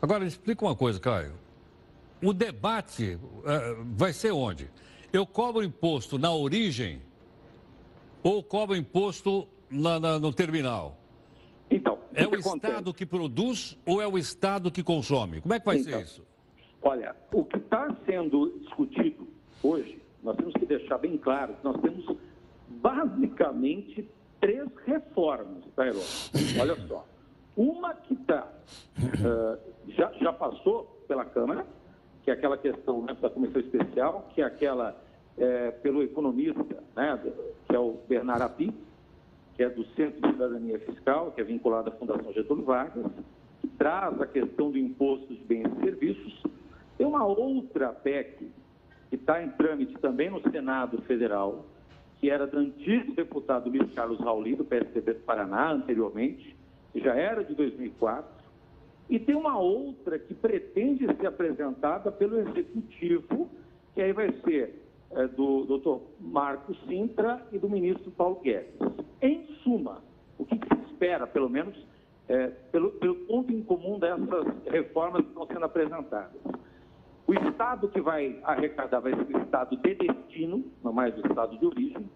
[0.00, 1.32] Agora, explica uma coisa, Caio.
[2.22, 4.70] O debate uh, vai ser onde?
[5.12, 7.02] Eu cobro imposto na origem
[8.22, 10.96] ou cobro imposto na, na, no terminal?
[11.68, 15.40] Então, é o, Estado que produz ou é o Estado que consome?
[15.40, 16.24] Como é que vai então, ser isso?
[16.80, 19.26] Olha, o que está sendo discutido
[19.62, 22.04] hoje, nós temos que deixar bem claro que nós temos
[22.80, 24.08] basicamente
[24.40, 26.02] três reformas, tá, Herói?
[26.60, 27.06] Olha só.
[27.56, 28.50] Uma que está,
[28.98, 29.58] uh,
[29.92, 31.66] já, já passou pela Câmara,
[32.22, 34.96] que é aquela questão né, da comissão especial, que é aquela
[35.36, 37.18] é, pelo economista, né,
[37.68, 38.72] que é o Bernardo Api,
[39.54, 43.04] que é do Centro de Cidadania Fiscal, que é vinculado à Fundação Getúlio Vargas,
[43.60, 46.42] que traz a questão do imposto de bens e serviços.
[46.96, 48.50] Tem uma outra PEC
[49.10, 51.66] que está em trâmite também no Senado Federal,
[52.22, 56.56] que era do antigo deputado Luiz Carlos Rauli, do PSDB do Paraná, anteriormente,
[56.92, 58.44] que já era de 2004,
[59.10, 63.50] e tem uma outra que pretende ser apresentada pelo Executivo,
[63.92, 68.72] que aí vai ser é, do doutor Marcos Sintra e do ministro Paulo Guedes.
[69.20, 70.00] Em suma,
[70.38, 71.76] o que, se espera, pelo menos,
[72.28, 76.40] é, pelo, pelo ponto em comum dessas reformas que estão sendo apresentadas?
[77.26, 81.56] O Estado que vai arrecadar vai ser o Estado de destino, não mais o Estado
[81.56, 82.10] de origem.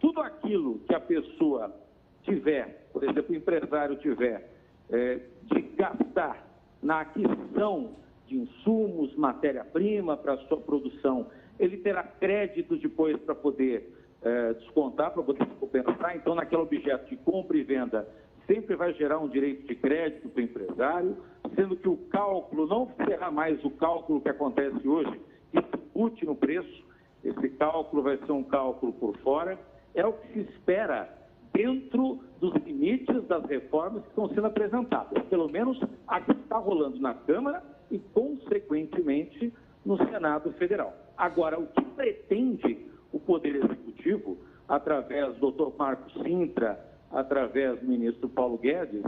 [0.00, 1.74] Tudo aquilo que a pessoa
[2.22, 4.50] tiver, por exemplo, o empresário tiver,
[4.90, 6.46] é, de gastar
[6.82, 11.26] na aquisição de insumos, matéria-prima para a sua produção,
[11.58, 13.92] ele terá crédito depois para poder
[14.22, 16.16] é, descontar, para poder compensar.
[16.16, 18.06] Então, naquele objeto de compra e venda,
[18.48, 21.16] sempre vai gerar um direito de crédito para o empresário,
[21.54, 25.20] sendo que o cálculo não será mais o cálculo que acontece hoje,
[25.52, 26.84] que discute no preço,
[27.22, 29.58] esse cálculo vai ser um cálculo por fora,
[29.94, 31.08] é o que se espera
[31.52, 36.98] dentro dos limites das reformas que estão sendo apresentadas, pelo menos a que está rolando
[37.00, 39.52] na Câmara e, consequentemente,
[39.84, 40.94] no Senado Federal.
[41.16, 45.76] Agora, o que pretende o Poder Executivo, através do Dr.
[45.76, 49.02] Marcos Sintra, através do ministro Paulo Guedes,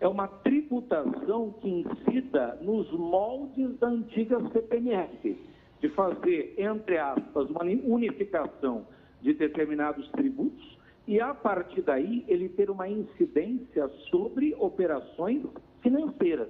[0.00, 5.38] é uma tributação que incida nos moldes da antiga CPMF,
[5.80, 8.86] de fazer, entre aspas, uma unificação
[9.20, 15.42] de determinados tributos e, a partir daí, ele ter uma incidência sobre operações
[15.82, 16.48] financeiras.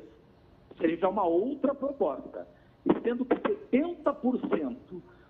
[0.79, 2.47] Seria já uma outra proposta.
[3.03, 4.77] Sendo que 70%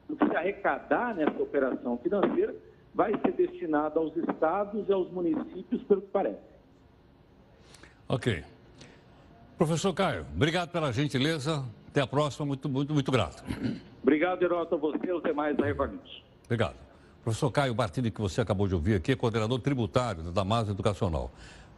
[0.09, 2.55] do que se arrecadar nessa operação financeira
[2.95, 6.41] vai ser destinado aos estados e aos municípios, pelo que parece.
[8.09, 8.43] Ok.
[9.57, 11.65] Professor Caio, obrigado pela gentileza.
[11.89, 12.47] Até a próxima.
[12.47, 13.43] Muito, muito, muito grato.
[14.03, 16.25] Obrigado, Heroto, a você e aos demais da Record News.
[16.45, 16.77] Obrigado.
[17.23, 21.31] Professor Caio Bartini, que você acabou de ouvir aqui, é coordenador tributário da Damasa Educacional.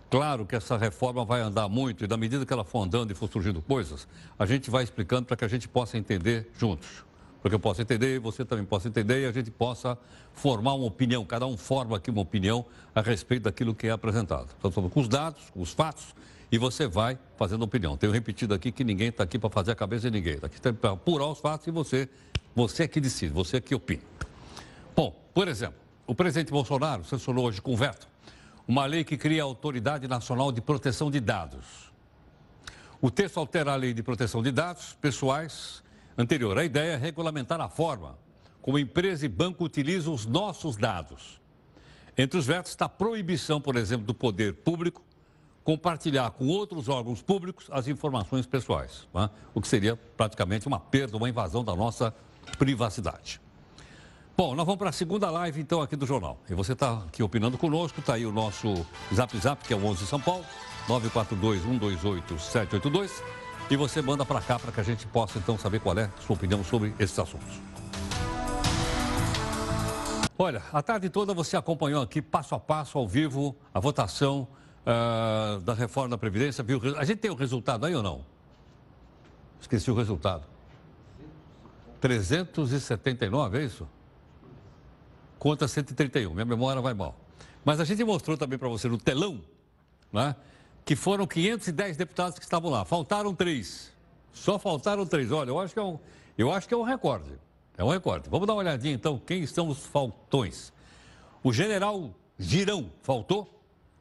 [0.08, 3.14] Claro que essa reforma vai andar muito e, na medida que ela for andando e
[3.14, 4.06] for surgindo coisas,
[4.38, 7.04] a gente vai explicando para que a gente possa entender juntos.
[7.42, 9.98] Porque eu posso entender, você também possa entender e a gente possa
[10.32, 11.24] formar uma opinião.
[11.24, 14.48] Cada um forma aqui uma opinião a respeito daquilo que é apresentado.
[14.58, 16.14] Então, com os dados, com os fatos,
[16.52, 17.96] e você vai fazendo opinião.
[17.96, 20.34] Tenho repetido aqui que ninguém está aqui para fazer a cabeça de ninguém.
[20.34, 22.08] Está aqui para apurar os fatos e você,
[22.54, 24.02] você é que decide, você é que opina.
[24.94, 28.06] Bom, por exemplo, o presidente Bolsonaro sancionou hoje com veto
[28.68, 31.90] uma lei que cria a Autoridade Nacional de Proteção de Dados.
[33.00, 35.81] O texto altera a lei de proteção de dados pessoais
[36.16, 36.58] anterior.
[36.58, 38.16] A ideia é regulamentar a forma
[38.60, 41.40] como empresa e banco utilizam os nossos dados.
[42.16, 45.02] Entre os vetos está a proibição, por exemplo, do poder público
[45.64, 49.30] compartilhar com outros órgãos públicos as informações pessoais, né?
[49.54, 52.14] o que seria praticamente uma perda, uma invasão da nossa
[52.58, 53.40] privacidade.
[54.36, 56.40] Bom, nós vamos para a segunda live, então, aqui do Jornal.
[56.48, 59.84] E você está aqui opinando conosco, está aí o nosso Zap Zap, que é o
[59.84, 60.44] 11 São Paulo,
[60.88, 63.41] 942-128-782.
[63.72, 66.10] E você manda para cá para que a gente possa, então, saber qual é a
[66.26, 67.58] sua opinião sobre esses assuntos.
[70.38, 74.46] Olha, a tarde toda você acompanhou aqui, passo a passo, ao vivo, a votação
[74.84, 76.62] uh, da reforma da Previdência.
[76.62, 76.82] Viu?
[76.98, 78.26] A gente tem o resultado aí ou não?
[79.58, 80.44] Esqueci o resultado.
[81.98, 83.88] 379, é isso?
[85.38, 86.34] Contra 131.
[86.34, 87.18] Minha memória vai mal.
[87.64, 89.40] Mas a gente mostrou também para você no telão,
[90.12, 90.36] né?
[90.84, 92.84] Que foram 510 deputados que estavam lá.
[92.84, 93.92] Faltaram três.
[94.32, 95.30] Só faltaram três.
[95.30, 95.98] Olha, eu acho que é um,
[96.36, 97.32] eu acho que é um recorde.
[97.76, 98.28] É um recorde.
[98.28, 100.72] Vamos dar uma olhadinha então, quem estão os faltões.
[101.42, 103.48] O general Girão faltou?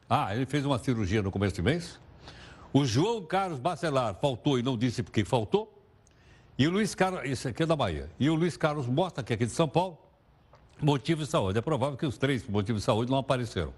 [0.08, 1.98] Ah, ele fez uma cirurgia no começo de mês.
[2.72, 5.72] O João Carlos Bacelar faltou e não disse porque faltou.
[6.58, 8.10] E o Luiz Carlos, isso aqui é da Bahia.
[8.18, 9.98] E o Luiz Carlos Mota, que é aqui de São Paulo,
[10.80, 11.58] motivo de saúde.
[11.58, 13.72] É provável que os três motivos de saúde não apareceram.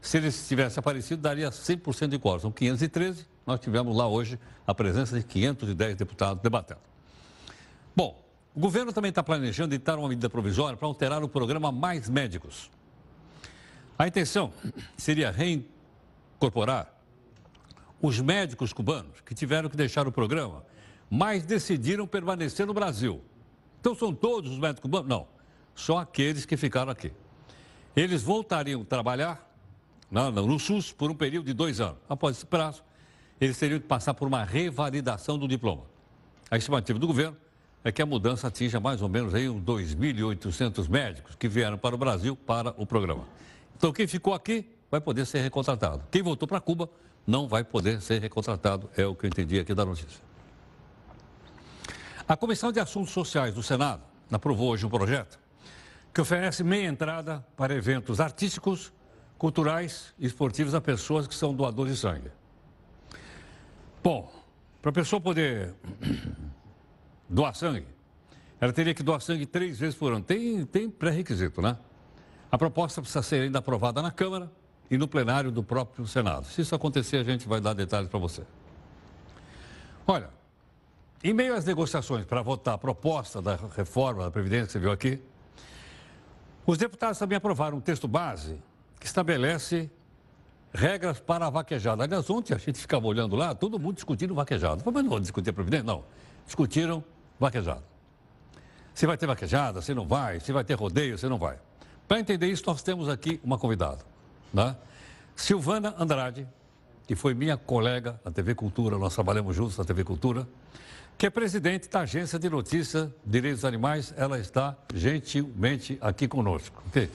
[0.00, 2.40] Se eles tivessem aparecido, daria 100% de quórum.
[2.40, 3.26] São 513.
[3.46, 6.80] Nós tivemos lá hoje a presença de 510 deputados debatendo.
[7.94, 8.22] Bom,
[8.54, 12.70] o governo também está planejando editar uma medida provisória para alterar o programa Mais Médicos.
[13.98, 14.52] A intenção
[14.96, 16.92] seria reincorporar
[18.00, 20.64] os médicos cubanos que tiveram que deixar o programa,
[21.08, 23.22] mas decidiram permanecer no Brasil.
[23.80, 25.08] Então são todos os médicos cubanos?
[25.08, 25.26] Não,
[25.74, 27.12] só aqueles que ficaram aqui.
[27.94, 29.45] Eles voltariam a trabalhar
[30.10, 31.98] no, no SUS por um período de dois anos.
[32.08, 32.82] Após esse prazo,
[33.40, 35.82] eles teriam que passar por uma revalidação do diploma.
[36.50, 37.36] A estimativa do governo
[37.84, 41.94] é que a mudança atinja mais ou menos aí uns 2.800 médicos que vieram para
[41.94, 43.24] o Brasil para o programa.
[43.76, 46.02] Então, quem ficou aqui vai poder ser recontratado.
[46.10, 46.88] Quem voltou para Cuba
[47.26, 50.20] não vai poder ser recontratado, é o que eu entendi aqui da notícia.
[52.28, 55.38] A Comissão de Assuntos Sociais do Senado aprovou hoje um projeto
[56.12, 58.92] que oferece meia entrada para eventos artísticos,
[59.38, 62.30] culturais e esportivos a pessoas que são doadores de sangue.
[64.02, 64.32] Bom,
[64.80, 65.74] para a pessoa poder
[67.28, 67.86] doar sangue,
[68.60, 70.24] ela teria que doar sangue três vezes por ano.
[70.24, 71.76] Tem, tem pré-requisito, né?
[72.50, 74.50] A proposta precisa ser ainda aprovada na Câmara
[74.90, 76.46] e no plenário do próprio Senado.
[76.46, 78.42] Se isso acontecer, a gente vai dar detalhes para você.
[80.06, 80.30] Olha,
[81.22, 85.20] em meio às negociações para votar a proposta da reforma da Previdência, você viu aqui,
[86.64, 88.58] os deputados também aprovaram um texto base
[88.98, 89.90] que estabelece
[90.72, 92.04] regras para a vaquejada.
[92.04, 94.82] Aliás, ontem a gente ficava olhando lá, todo mundo discutindo vaquejada.
[94.84, 95.84] Mas não vou discutir Previdência?
[95.84, 96.04] Não.
[96.44, 97.02] Discutiram
[97.40, 97.82] vaquejada.
[98.94, 101.58] Se vai ter vaquejada, se não vai, se vai ter rodeio, se não vai.
[102.08, 103.98] Para entender isso, nós temos aqui uma convidada,
[104.54, 104.76] né?
[105.34, 106.46] Silvana Andrade,
[107.06, 110.48] que foi minha colega na TV Cultura, nós trabalhamos juntos na TV Cultura,
[111.18, 114.14] que é presidente da Agência de Notícias Direitos dos Animais.
[114.16, 116.82] Ela está gentilmente aqui conosco.
[116.88, 117.10] Okay?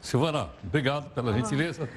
[0.00, 1.88] Silvana, obrigado pela ah, gentileza.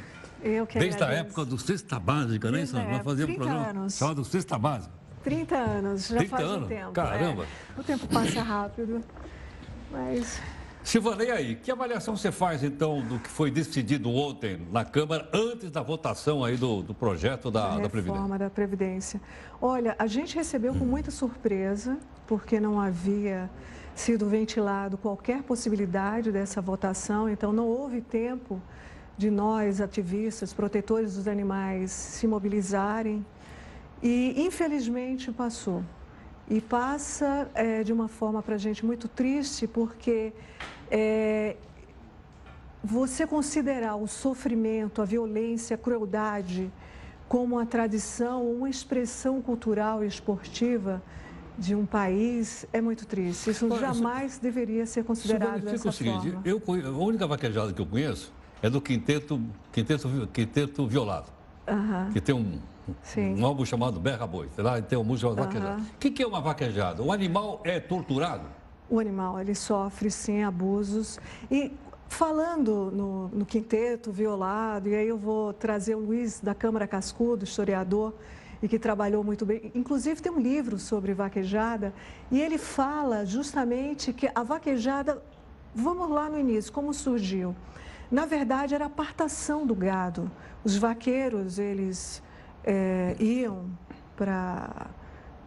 [0.41, 1.25] Eu que Desde agradeço.
[1.25, 2.91] a época do Sexta Básica, né, Sandra?
[2.93, 3.97] Nós fazíamos um programa anos.
[3.97, 4.93] chamado Sexta Básica.
[5.23, 6.65] 30 anos, já 30 faz anos?
[6.65, 6.91] um tempo.
[6.91, 7.43] Caramba!
[7.43, 7.79] É.
[7.79, 9.01] O tempo passa rápido,
[9.91, 10.39] mas
[10.83, 11.55] Silvana, e aí?
[11.55, 16.43] Que avaliação você faz, então, do que foi decidido ontem na Câmara, antes da votação
[16.43, 18.37] aí do, do projeto da, da, da Previdência?
[18.37, 19.21] da Previdência.
[19.61, 23.49] Olha, a gente recebeu com muita surpresa, porque não havia
[23.99, 28.61] sido ventilado qualquer possibilidade dessa votação, então não houve tempo
[29.17, 33.25] de nós, ativistas, protetores dos animais, se mobilizarem.
[34.01, 35.83] E, infelizmente, passou.
[36.49, 40.31] E passa é, de uma forma para a gente muito triste, porque
[40.89, 41.57] é,
[42.81, 46.71] você considerar o sofrimento, a violência, a crueldade
[47.27, 51.01] como uma tradição, uma expressão cultural e esportiva
[51.59, 53.49] de um país é muito triste.
[53.49, 54.41] Isso Olha, jamais você...
[54.41, 56.41] deveria ser considerado dessa o seguinte, forma.
[56.45, 61.31] Eu, a única vaquejada que eu conheço é do Quinteto, Quinteto, Quinteto Violado,
[61.67, 62.13] uh -huh.
[62.13, 62.59] que tem um,
[63.37, 64.49] um álbum chamado Berra Boi.
[64.57, 65.53] Lá tem uma música chamada uh -huh.
[65.53, 65.81] vaquejada.
[65.81, 67.03] O que, que é uma vaquejada?
[67.03, 68.59] O animal é torturado?
[68.89, 71.19] o animal ele sofre sim abusos
[71.51, 71.71] e
[72.07, 77.43] falando no, no, quinteto violado e aí eu vou trazer o Luiz da Câmara Cascudo,
[77.43, 78.15] historiador
[78.61, 79.71] e que trabalhou muito bem.
[79.73, 81.93] Inclusive tem um livro sobre vaquejada
[82.31, 85.21] e ele fala justamente que a vaquejada,
[85.73, 87.55] vamos lá no início, como surgiu?
[88.11, 90.29] Na verdade era a apartação do gado.
[90.63, 92.21] Os vaqueiros eles
[92.63, 93.69] é, iam
[94.15, 94.87] para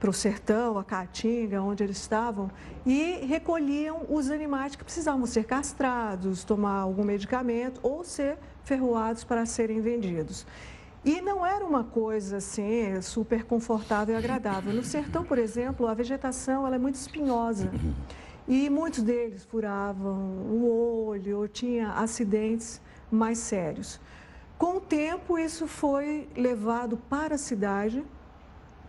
[0.03, 2.51] para o sertão, a Caatinga, onde eles estavam,
[2.85, 9.47] e recolhiam os animais que precisavam ser castrados, tomar algum medicamento ou ser ferroados para
[9.47, 10.45] serem vendidos.
[11.05, 14.73] E não era uma coisa assim super confortável e agradável.
[14.73, 17.73] No sertão, por exemplo, a vegetação ela é muito espinhosa.
[18.47, 22.81] E muitos deles furavam o olho ou tinha acidentes
[23.11, 24.01] mais sérios.
[24.57, 28.05] Com o tempo, isso foi levado para a cidade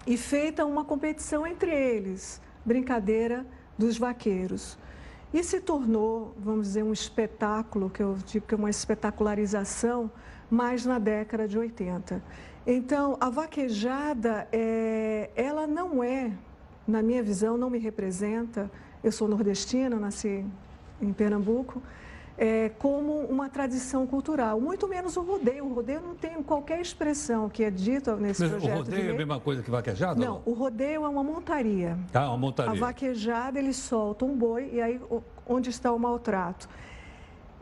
[0.06, 3.44] e feita uma competição entre eles, brincadeira
[3.76, 4.78] dos vaqueiros.
[5.34, 10.12] E se tornou, vamos dizer, um espetáculo, que eu digo que é uma espetacularização,
[10.50, 12.22] mais na década de 80.
[12.68, 16.32] Então, a vaquejada, é, ela não é,
[16.88, 18.70] na minha visão, não me representa.
[19.04, 20.46] Eu sou nordestina, nasci
[21.02, 21.82] em Pernambuco
[22.38, 25.66] é, como uma tradição cultural, muito menos o rodeio.
[25.66, 28.74] O rodeio não tem qualquer expressão que é dita nesse Mas projeto.
[28.74, 30.20] O rodeio é a mesma coisa que vaquejada?
[30.20, 31.98] Não, o rodeio é uma montaria.
[32.14, 32.72] Ah, uma montaria.
[32.72, 35.00] A vaquejada, eles soltam um boi, e aí
[35.48, 36.68] onde está o maltrato?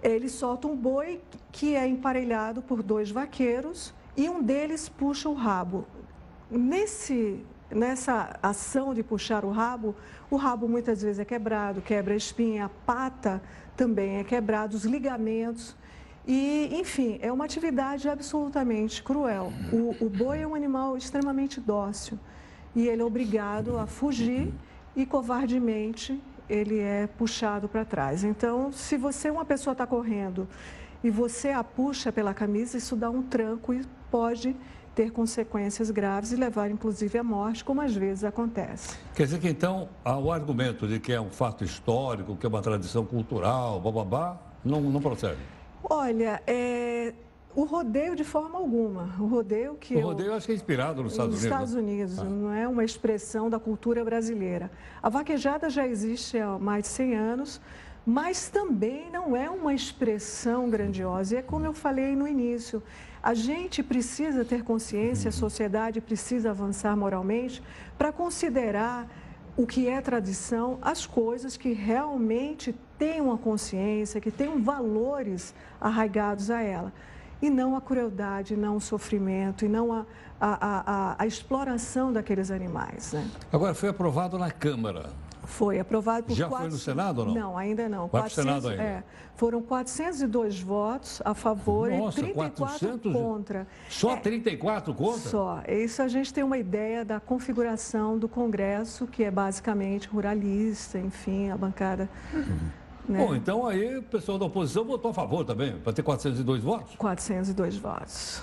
[0.01, 5.33] Eles soltam um boi que é emparelhado por dois vaqueiros e um deles puxa o
[5.33, 5.85] rabo.
[6.49, 9.95] Nesse, nessa ação de puxar o rabo,
[10.29, 13.41] o rabo muitas vezes é quebrado, quebra a espinha, a pata
[13.75, 15.75] também é quebrado, os ligamentos.
[16.27, 19.51] E, enfim, é uma atividade absolutamente cruel.
[19.71, 22.19] O, o boi é um animal extremamente dócil
[22.75, 24.53] e ele é obrigado a fugir
[24.95, 28.23] e covardemente ele é puxado para trás.
[28.23, 30.47] Então, se você, uma pessoa está correndo
[31.03, 34.55] e você a puxa pela camisa, isso dá um tranco e pode
[34.95, 38.97] ter consequências graves e levar inclusive à morte, como às vezes acontece.
[39.15, 42.61] Quer dizer que então o argumento de que é um fato histórico, que é uma
[42.61, 45.39] tradição cultural, bababá, não, não procede?
[45.83, 47.13] Olha, é,
[47.55, 49.15] o rodeio de forma alguma.
[49.19, 49.95] O rodeio que.
[49.95, 51.59] O rodeio eu, acho que é inspirado nos Estados nos Unidos.
[51.59, 52.23] Estados Unidos, ah.
[52.23, 54.71] não é uma expressão da cultura brasileira.
[55.01, 57.61] A vaquejada já existe há mais de 100 anos,
[58.05, 61.35] mas também não é uma expressão grandiosa.
[61.35, 62.81] E é como eu falei no início.
[63.21, 67.61] A gente precisa ter consciência, a sociedade precisa avançar moralmente
[67.97, 69.07] para considerar
[69.55, 76.49] o que é tradição, as coisas que realmente têm uma consciência, que tenham valores arraigados
[76.49, 76.91] a ela.
[77.41, 80.05] E não a crueldade, não o sofrimento, e não a,
[80.39, 83.13] a, a, a exploração daqueles animais.
[83.13, 83.27] Né?
[83.51, 85.09] Agora, foi aprovado na Câmara.
[85.51, 86.65] Foi aprovado por Já quatro...
[86.65, 87.33] foi no Senado ou não?
[87.33, 88.07] Não, ainda não.
[88.07, 88.83] Vai 400, Senado ainda.
[88.83, 89.03] É,
[89.35, 93.13] foram 402 votos a favor Nossa, e 34 400...
[93.13, 93.67] contra.
[93.89, 95.29] Só é, 34 contra?
[95.29, 95.61] Só.
[95.67, 101.49] Isso a gente tem uma ideia da configuração do Congresso, que é basicamente ruralista, enfim,
[101.49, 102.09] a bancada...
[102.33, 102.81] Uhum.
[103.09, 103.25] Né?
[103.25, 106.95] Bom, então aí o pessoal da oposição votou a favor também, para ter 402 votos?
[106.95, 108.41] 402 votos.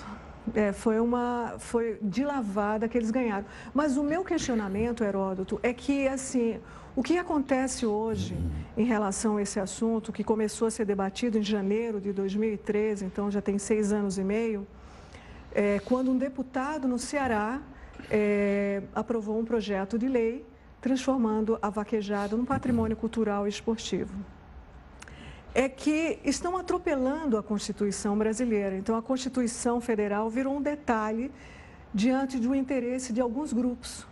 [0.53, 3.45] É, foi uma foi de lavada que eles ganharam.
[3.73, 6.59] Mas o meu questionamento, Heródoto, é que assim
[6.95, 8.35] o que acontece hoje
[8.75, 13.29] em relação a esse assunto, que começou a ser debatido em janeiro de 2013, então
[13.29, 14.67] já tem seis anos e meio,
[15.53, 17.61] é, quando um deputado no Ceará
[18.09, 20.45] é, aprovou um projeto de lei
[20.81, 24.13] transformando a vaquejada num patrimônio cultural e esportivo.
[25.53, 28.77] É que estão atropelando a Constituição brasileira.
[28.77, 31.31] Então, a Constituição Federal virou um detalhe
[31.93, 34.07] diante do interesse de alguns grupos.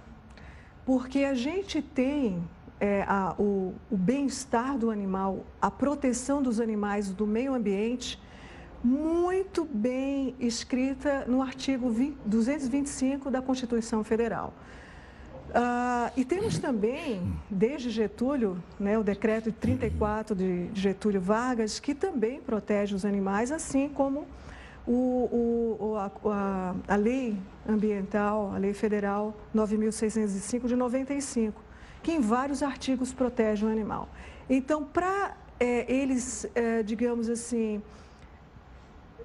[0.84, 2.44] Porque a gente tem
[2.80, 8.20] é, a, o, o bem-estar do animal, a proteção dos animais do meio ambiente,
[8.84, 14.54] muito bem escrita no artigo 20, 225 da Constituição Federal.
[15.54, 21.96] Ah, e temos também, desde Getúlio, né, o decreto de 34 de Getúlio Vargas, que
[21.96, 24.28] também protege os animais, assim como
[24.86, 31.67] o, o, a, a, lei ambiental, a lei federal 9.605 de 95
[32.02, 34.10] que em vários artigos protege o animal.
[34.50, 37.82] Então, para é, eles, é, digamos assim,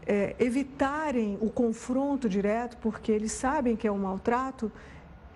[0.07, 4.73] é, evitarem o confronto direto, porque eles sabem que é um maltrato,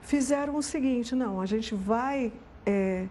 [0.01, 2.32] fizeram o seguinte: não, a gente vai
[2.64, 3.07] é,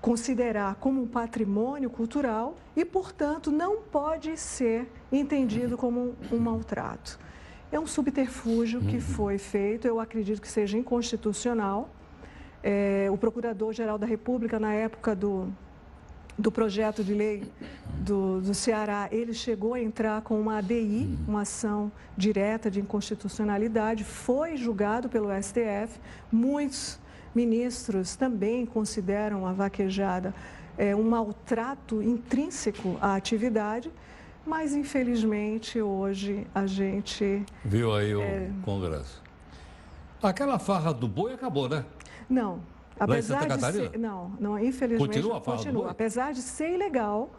[0.00, 7.18] considerar como um patrimônio cultural e, portanto, não pode ser entendido como um, um maltrato.
[7.70, 9.00] É um subterfúgio que uhum.
[9.00, 11.88] foi feito, eu acredito que seja inconstitucional.
[12.62, 15.52] É, o Procurador-Geral da República, na época do,
[16.38, 17.42] do projeto de lei
[17.98, 24.04] do, do Ceará, ele chegou a entrar com uma ADI, uma ação direta de inconstitucionalidade,
[24.04, 25.98] foi julgado pelo STF.
[26.30, 27.00] Muitos
[27.34, 30.34] ministros também consideram a vaquejada
[30.76, 33.90] é, um maltrato intrínseco à atividade,
[34.46, 37.44] mas infelizmente hoje a gente.
[37.64, 38.50] Viu aí o é...
[38.62, 39.22] Congresso.
[40.22, 41.84] Aquela farra do boi acabou, né?
[42.32, 42.60] Não.
[42.98, 45.90] Apesar de ser, não, não, infelizmente Continua continua.
[45.90, 47.30] Apesar de ser ilegal,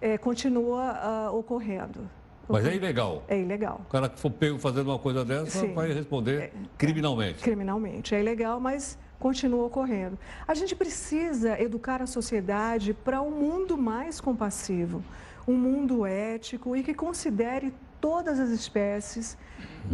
[0.00, 2.08] é, continua ah, ocorrendo.
[2.48, 3.22] Mas é ilegal.
[3.28, 3.80] É ilegal.
[3.86, 5.70] O cara que for pego fazendo uma coisa dessa Sim.
[5.70, 5.74] É.
[5.74, 7.42] vai responder criminalmente.
[7.42, 8.14] criminalmente.
[8.14, 10.18] É ilegal, mas continua ocorrendo.
[10.48, 15.04] A gente precisa educar a sociedade para um mundo mais compassivo,
[15.46, 19.36] um mundo ético e que considere todas as espécies,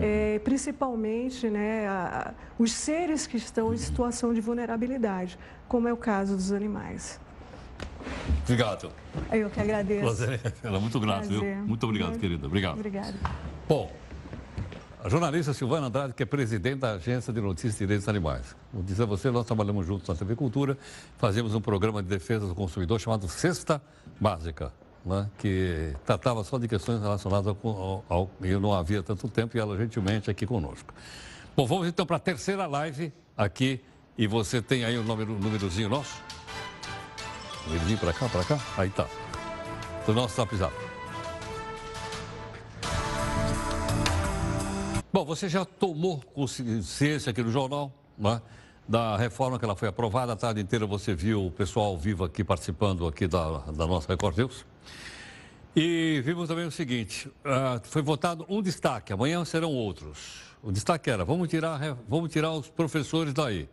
[0.01, 5.39] eh, principalmente né, a- a- os seres que estão em situação de vulnerabilidade,
[5.69, 7.21] como é o caso dos animais.
[8.45, 8.91] Obrigado.
[9.33, 10.01] Eu que agradeço.
[10.03, 10.41] Prazer.
[10.63, 11.43] Ela é muito grato, viu?
[11.67, 12.47] Muito obrigado, Muito- querida.
[12.47, 12.75] Obrigado.
[12.79, 13.15] Obrigada.
[13.69, 13.93] Bom,
[15.03, 18.55] a jornalista Silvana Andrade, que é presidente da Agência de Notícias e Direitos Animais.
[18.73, 20.79] Vou dizer a você, nós trabalhamos juntos na TV Cultura,
[21.19, 23.83] fazemos um programa de defesa do consumidor chamado Cesta
[24.21, 24.73] Básica,
[25.07, 28.31] né, que tratava só de questões relacionadas ao, ao, ao...
[28.43, 30.93] Eu não havia tanto tempo e ela gentilmente aqui conosco.
[31.57, 33.81] Bom, vamos então para a terceira live aqui
[34.19, 36.21] e você tem aí o número, númerozinho nosso?
[37.67, 38.59] Númerozinho para cá, para cá?
[38.77, 39.07] Aí tá.
[40.05, 40.75] Do nosso Zap.
[45.13, 48.43] Bom, você já tomou consciência aqui no jornal, né,
[48.87, 50.33] da reforma que ela foi aprovada.
[50.33, 54.37] A tarde inteira você viu o pessoal vivo aqui participando aqui da, da nossa Record
[54.37, 54.67] News.
[55.75, 60.41] E vimos também o seguinte, ah, foi votado um destaque, amanhã serão outros.
[60.63, 61.79] O destaque era, vamos tirar,
[62.09, 63.69] vamos tirar os professores daí.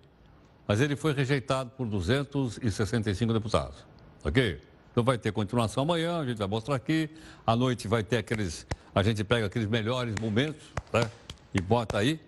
[0.68, 3.86] Mas ele foi rejeitado por 265 deputados,
[4.24, 4.60] ok?
[4.92, 7.10] Então vai ter continuação amanhã, a gente vai mostrar aqui.
[7.48, 11.10] À noite vai ter aqueles, a gente pega aqueles melhores momentos, né?
[11.54, 12.20] E bota aí.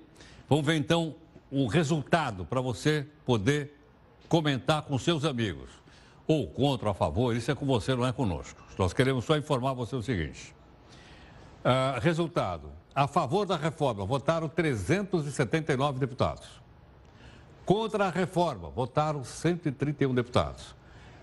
[0.50, 1.16] Vamos ver então
[1.52, 3.78] o resultado para você poder
[4.28, 5.70] comentar com seus amigos.
[6.28, 8.65] Ou contra ou a favor, isso é com você, não é conosco.
[8.78, 10.54] Nós queremos só informar você o seguinte.
[11.64, 16.48] Ah, resultado: a favor da reforma votaram 379 deputados.
[17.66, 20.76] Contra a reforma votaram 131 deputados.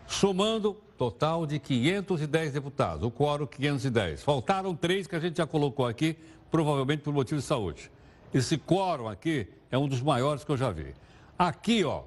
[0.07, 4.22] Somando, total de 510 deputados, o quórum 510.
[4.22, 6.16] Faltaram três que a gente já colocou aqui,
[6.50, 7.90] provavelmente por motivo de saúde.
[8.34, 10.94] Esse quórum aqui é um dos maiores que eu já vi.
[11.38, 12.03] Aqui, ó,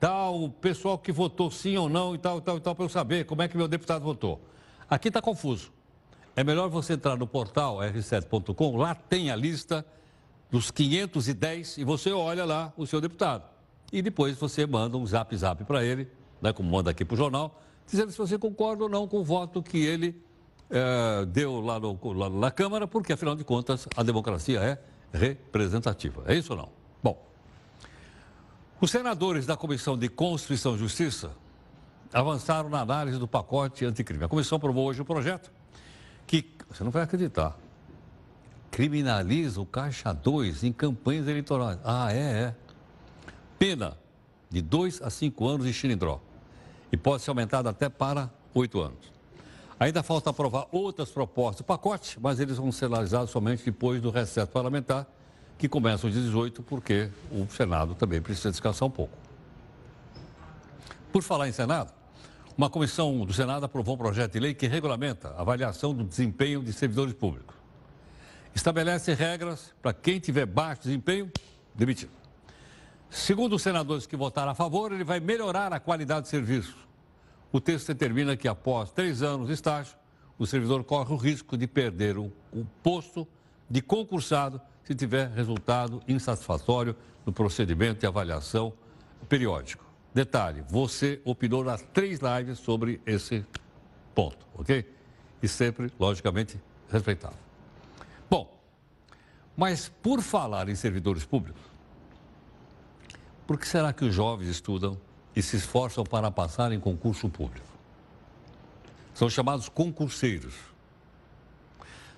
[0.00, 2.84] tá o pessoal que votou sim ou não e tal, e tal, e tal, para
[2.84, 4.40] eu saber como é que meu deputado votou.
[4.88, 5.72] Aqui está confuso.
[6.34, 9.84] É melhor você entrar no portal r7.com, lá tem a lista
[10.50, 13.44] dos 510 e você olha lá o seu deputado.
[13.92, 16.08] E depois você manda um zap zap para ele,
[16.40, 19.24] né, como manda aqui para o jornal, dizendo se você concorda ou não com o
[19.24, 20.20] voto que ele
[20.68, 24.78] eh, deu lá, no- lá na Câmara, porque afinal de contas a democracia é
[25.16, 26.22] representativa.
[26.26, 26.68] É isso ou não?
[27.02, 27.24] Bom,
[28.80, 31.30] os senadores da Comissão de Constituição e Justiça
[32.12, 34.24] avançaram na análise do pacote anticrime.
[34.24, 35.50] A comissão aprovou hoje o projeto
[36.26, 37.56] que, você não vai acreditar,
[38.70, 41.78] criminaliza o Caixa 2 em campanhas eleitorais.
[41.84, 42.54] Ah, é, é.
[43.58, 43.96] Pena
[44.50, 46.20] de 2 a 5 anos de xilindró
[46.92, 49.16] e pode ser aumentada até para 8 anos.
[49.78, 54.10] Ainda falta aprovar outras propostas do pacote, mas eles vão ser analisados somente depois do
[54.10, 55.06] recesso parlamentar,
[55.58, 59.16] que começa às 18, porque o Senado também precisa descansar um pouco.
[61.12, 61.92] Por falar em Senado,
[62.56, 66.62] uma comissão do Senado aprovou um projeto de lei que regulamenta a avaliação do desempenho
[66.62, 67.54] de servidores públicos.
[68.54, 71.30] Estabelece regras para quem tiver baixo desempenho,
[71.74, 72.12] demitido.
[73.10, 76.76] Segundo os senadores que votaram a favor, ele vai melhorar a qualidade de serviço.
[77.52, 79.94] O texto determina que após três anos de estágio,
[80.38, 83.28] o servidor corre o risco de perder o, o posto
[83.68, 88.72] de concursado se tiver resultado insatisfatório no procedimento de avaliação
[89.28, 89.85] periódico.
[90.16, 93.44] Detalhe, você opinou nas três lives sobre esse
[94.14, 94.90] ponto, ok?
[95.42, 96.58] E sempre, logicamente,
[96.88, 97.36] respeitado.
[98.30, 98.58] Bom,
[99.54, 101.60] mas por falar em servidores públicos,
[103.46, 104.98] por que será que os jovens estudam
[105.36, 107.68] e se esforçam para passar em concurso público?
[109.12, 110.54] São chamados concurseiros.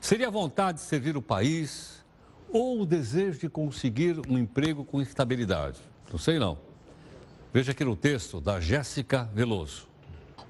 [0.01, 2.05] Seria a vontade de servir o país
[2.49, 5.81] ou o desejo de conseguir um emprego com estabilidade?
[6.13, 6.68] Não sei não.
[7.53, 9.88] Veja aqui no texto da Jéssica Veloso.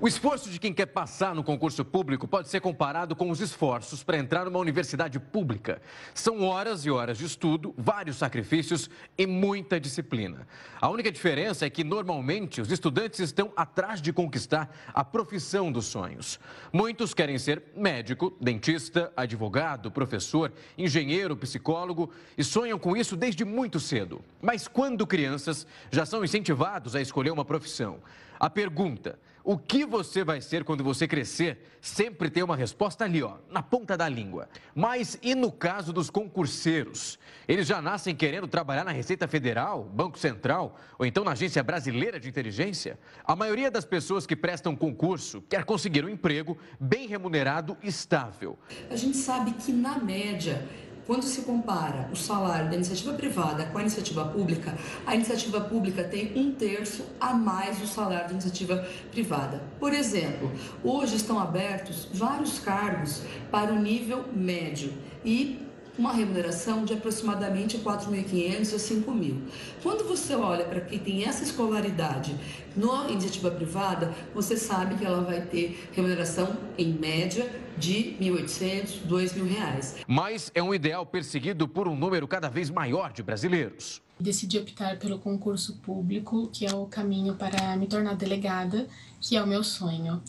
[0.01, 4.01] O esforço de quem quer passar no concurso público pode ser comparado com os esforços
[4.01, 5.83] para entrar numa universidade pública.
[6.15, 8.89] São horas e horas de estudo, vários sacrifícios
[9.19, 10.47] e muita disciplina.
[10.81, 15.87] A única diferença é que, normalmente, os estudantes estão atrás de conquistar a profissão dos
[15.87, 16.39] sonhos.
[16.73, 23.81] Muitos querem ser médico, dentista, advogado, professor, engenheiro, psicólogo e sonham com isso desde muito
[23.81, 24.23] cedo.
[24.41, 27.99] Mas quando crianças, já são incentivados a escolher uma profissão.
[28.39, 29.19] A pergunta:
[29.49, 31.79] o que você vai ser quando você crescer?
[31.81, 34.47] Sempre tem uma resposta ali, ó, na ponta da língua.
[34.75, 37.19] Mas e no caso dos concurseiros?
[37.49, 42.21] Eles já nascem querendo trabalhar na Receita Federal, Banco Central ou então na Agência Brasileira
[42.21, 42.99] de Inteligência?
[43.25, 48.59] A maioria das pessoas que prestam concurso quer conseguir um emprego bem remunerado e estável.
[48.91, 50.69] A gente sabe que, na média,
[51.09, 56.05] quando se compara o salário da iniciativa privada com a iniciativa pública, a iniciativa pública
[56.05, 59.63] tem um terço a mais do salário da iniciativa privada.
[59.81, 60.53] Por exemplo,
[60.85, 64.93] hoje estão abertos vários cargos para o nível médio
[65.25, 65.67] e
[65.99, 69.41] uma remuneração de aproximadamente 4.500 a 5.000.
[69.83, 72.35] Quando você olha para quem tem essa escolaridade
[72.77, 79.07] na iniciativa privada, você sabe que ela vai ter remuneração em média de R$ 1.800,
[79.09, 79.97] 2.000 reais.
[80.07, 84.01] Mas é um ideal perseguido por um número cada vez maior de brasileiros.
[84.21, 88.89] Decidi optar pelo concurso público, que é o caminho para me tornar delegada,
[89.21, 90.21] que é o meu sonho.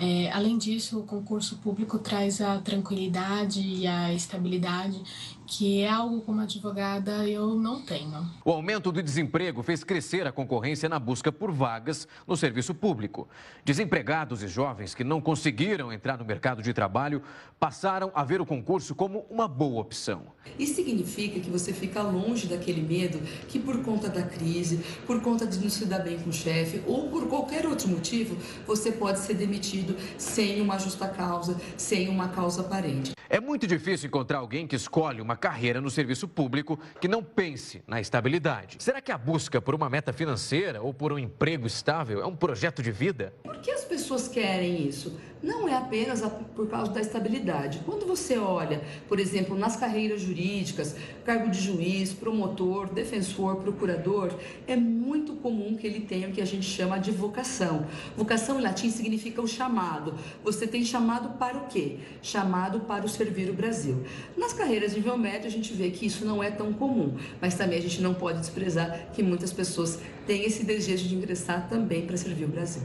[0.00, 5.02] É, além disso, o concurso público traz a tranquilidade e a estabilidade
[5.48, 8.28] que é algo como advogada eu não tenho.
[8.44, 13.26] O aumento do desemprego fez crescer a concorrência na busca por vagas no serviço público.
[13.64, 17.22] Desempregados e jovens que não conseguiram entrar no mercado de trabalho
[17.58, 20.26] passaram a ver o concurso como uma boa opção.
[20.58, 23.18] Isso significa que você fica longe daquele medo
[23.48, 26.82] que por conta da crise, por conta de não se dar bem com o chefe
[26.86, 28.36] ou por qualquer outro motivo,
[28.66, 33.17] você pode ser demitido sem uma justa causa, sem uma causa aparente.
[33.30, 37.82] É muito difícil encontrar alguém que escolhe uma carreira no serviço público que não pense
[37.86, 38.78] na estabilidade.
[38.80, 42.34] Será que a busca por uma meta financeira ou por um emprego estável é um
[42.34, 43.34] projeto de vida?
[43.42, 45.18] Por que as pessoas querem isso?
[45.42, 46.20] Não é apenas
[46.56, 47.80] por causa da estabilidade.
[47.84, 54.32] Quando você olha, por exemplo, nas carreiras jurídicas, cargo de juiz, promotor, defensor, procurador,
[54.66, 57.86] é muito comum que ele tenha o que a gente chama de vocação.
[58.16, 60.14] Vocação em latim significa o chamado.
[60.42, 61.98] Você tem chamado para o quê?
[62.20, 64.02] Chamado para o servir o Brasil.
[64.36, 67.54] Nas carreiras de nível médio, a gente vê que isso não é tão comum, mas
[67.54, 72.06] também a gente não pode desprezar que muitas pessoas têm esse desejo de ingressar também
[72.06, 72.82] para servir o Brasil.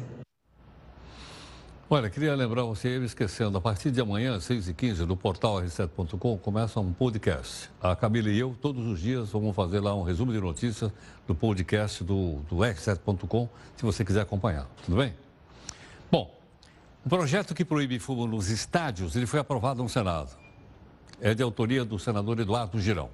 [1.90, 6.80] Olha, queria lembrar você, esquecendo, a partir de amanhã, às 6h15, no portal r7.com, começa
[6.80, 7.70] um podcast.
[7.80, 10.92] A Camila e eu, todos os dias, vamos fazer lá um resumo de notícias
[11.28, 14.68] do podcast do, do r7.com, se você quiser acompanhar.
[14.84, 15.14] Tudo bem?
[16.10, 16.34] Bom,
[17.06, 20.32] o projeto que proíbe fumo nos estádios, ele foi aprovado no Senado.
[21.20, 23.10] É de autoria do senador Eduardo Girão.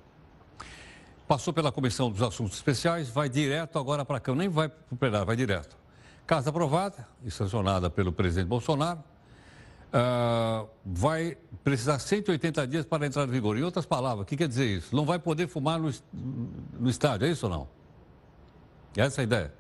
[1.28, 4.94] Passou pela Comissão dos Assuntos Especiais, vai direto agora para a Câmara, nem vai para
[4.94, 5.78] o plenário, vai direto.
[6.26, 9.00] Casa aprovada e sancionada pelo presidente Bolsonaro,
[9.90, 13.58] uh, vai precisar 180 dias para entrar em vigor.
[13.58, 14.96] Em outras palavras, o que quer dizer isso?
[14.96, 15.92] Não vai poder fumar no,
[16.80, 17.68] no estádio, é isso ou não?
[18.96, 19.54] Essa é a ideia.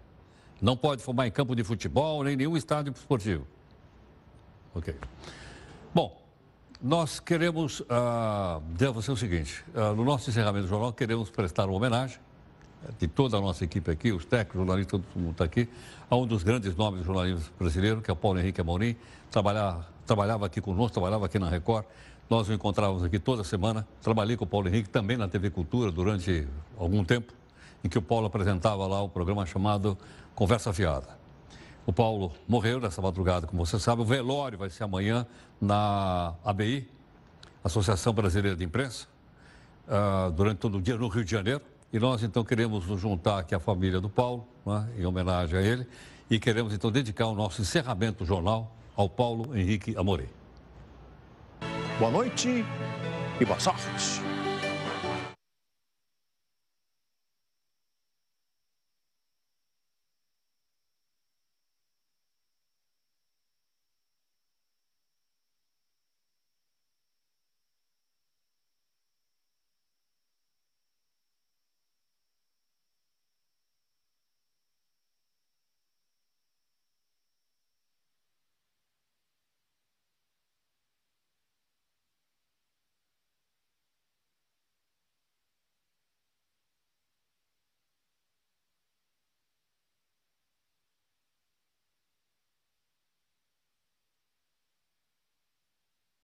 [0.61, 3.45] Não pode fumar em campo de futebol, nem nenhum estádio esportivo.
[4.79, 4.95] Ok.
[5.93, 6.17] Bom,
[6.81, 11.29] nós queremos uh, dizer a você o seguinte: uh, no nosso encerramento do jornal, queremos
[11.29, 12.17] prestar uma homenagem
[12.97, 15.67] de toda a nossa equipe aqui, os técnicos, jornalistas, todo mundo está aqui,
[16.09, 18.95] a um dos grandes nomes do jornalismo brasileiro, que é o Paulo Henrique Amorim,
[19.29, 21.83] trabalhava, trabalhava aqui conosco, trabalhava aqui na Record,
[22.29, 25.91] nós o encontrávamos aqui toda semana, trabalhei com o Paulo Henrique também na TV Cultura
[25.91, 27.33] durante algum tempo,
[27.83, 29.97] em que o Paulo apresentava lá o programa chamado
[30.33, 31.18] Conversa Fiada.
[31.89, 35.25] O Paulo morreu nessa madrugada, como você sabe, o velório vai ser amanhã
[35.59, 36.87] na ABI,
[37.63, 39.07] Associação Brasileira de Imprensa,
[39.87, 41.61] uh, durante todo o dia no Rio de Janeiro.
[41.91, 45.63] E nós, então, queremos nos juntar aqui à família do Paulo, né, em homenagem a
[45.63, 45.87] ele,
[46.29, 50.29] e queremos, então, dedicar o nosso encerramento do jornal ao Paulo Henrique Amorim.
[51.97, 52.63] Boa noite
[53.41, 53.81] e boa sorte.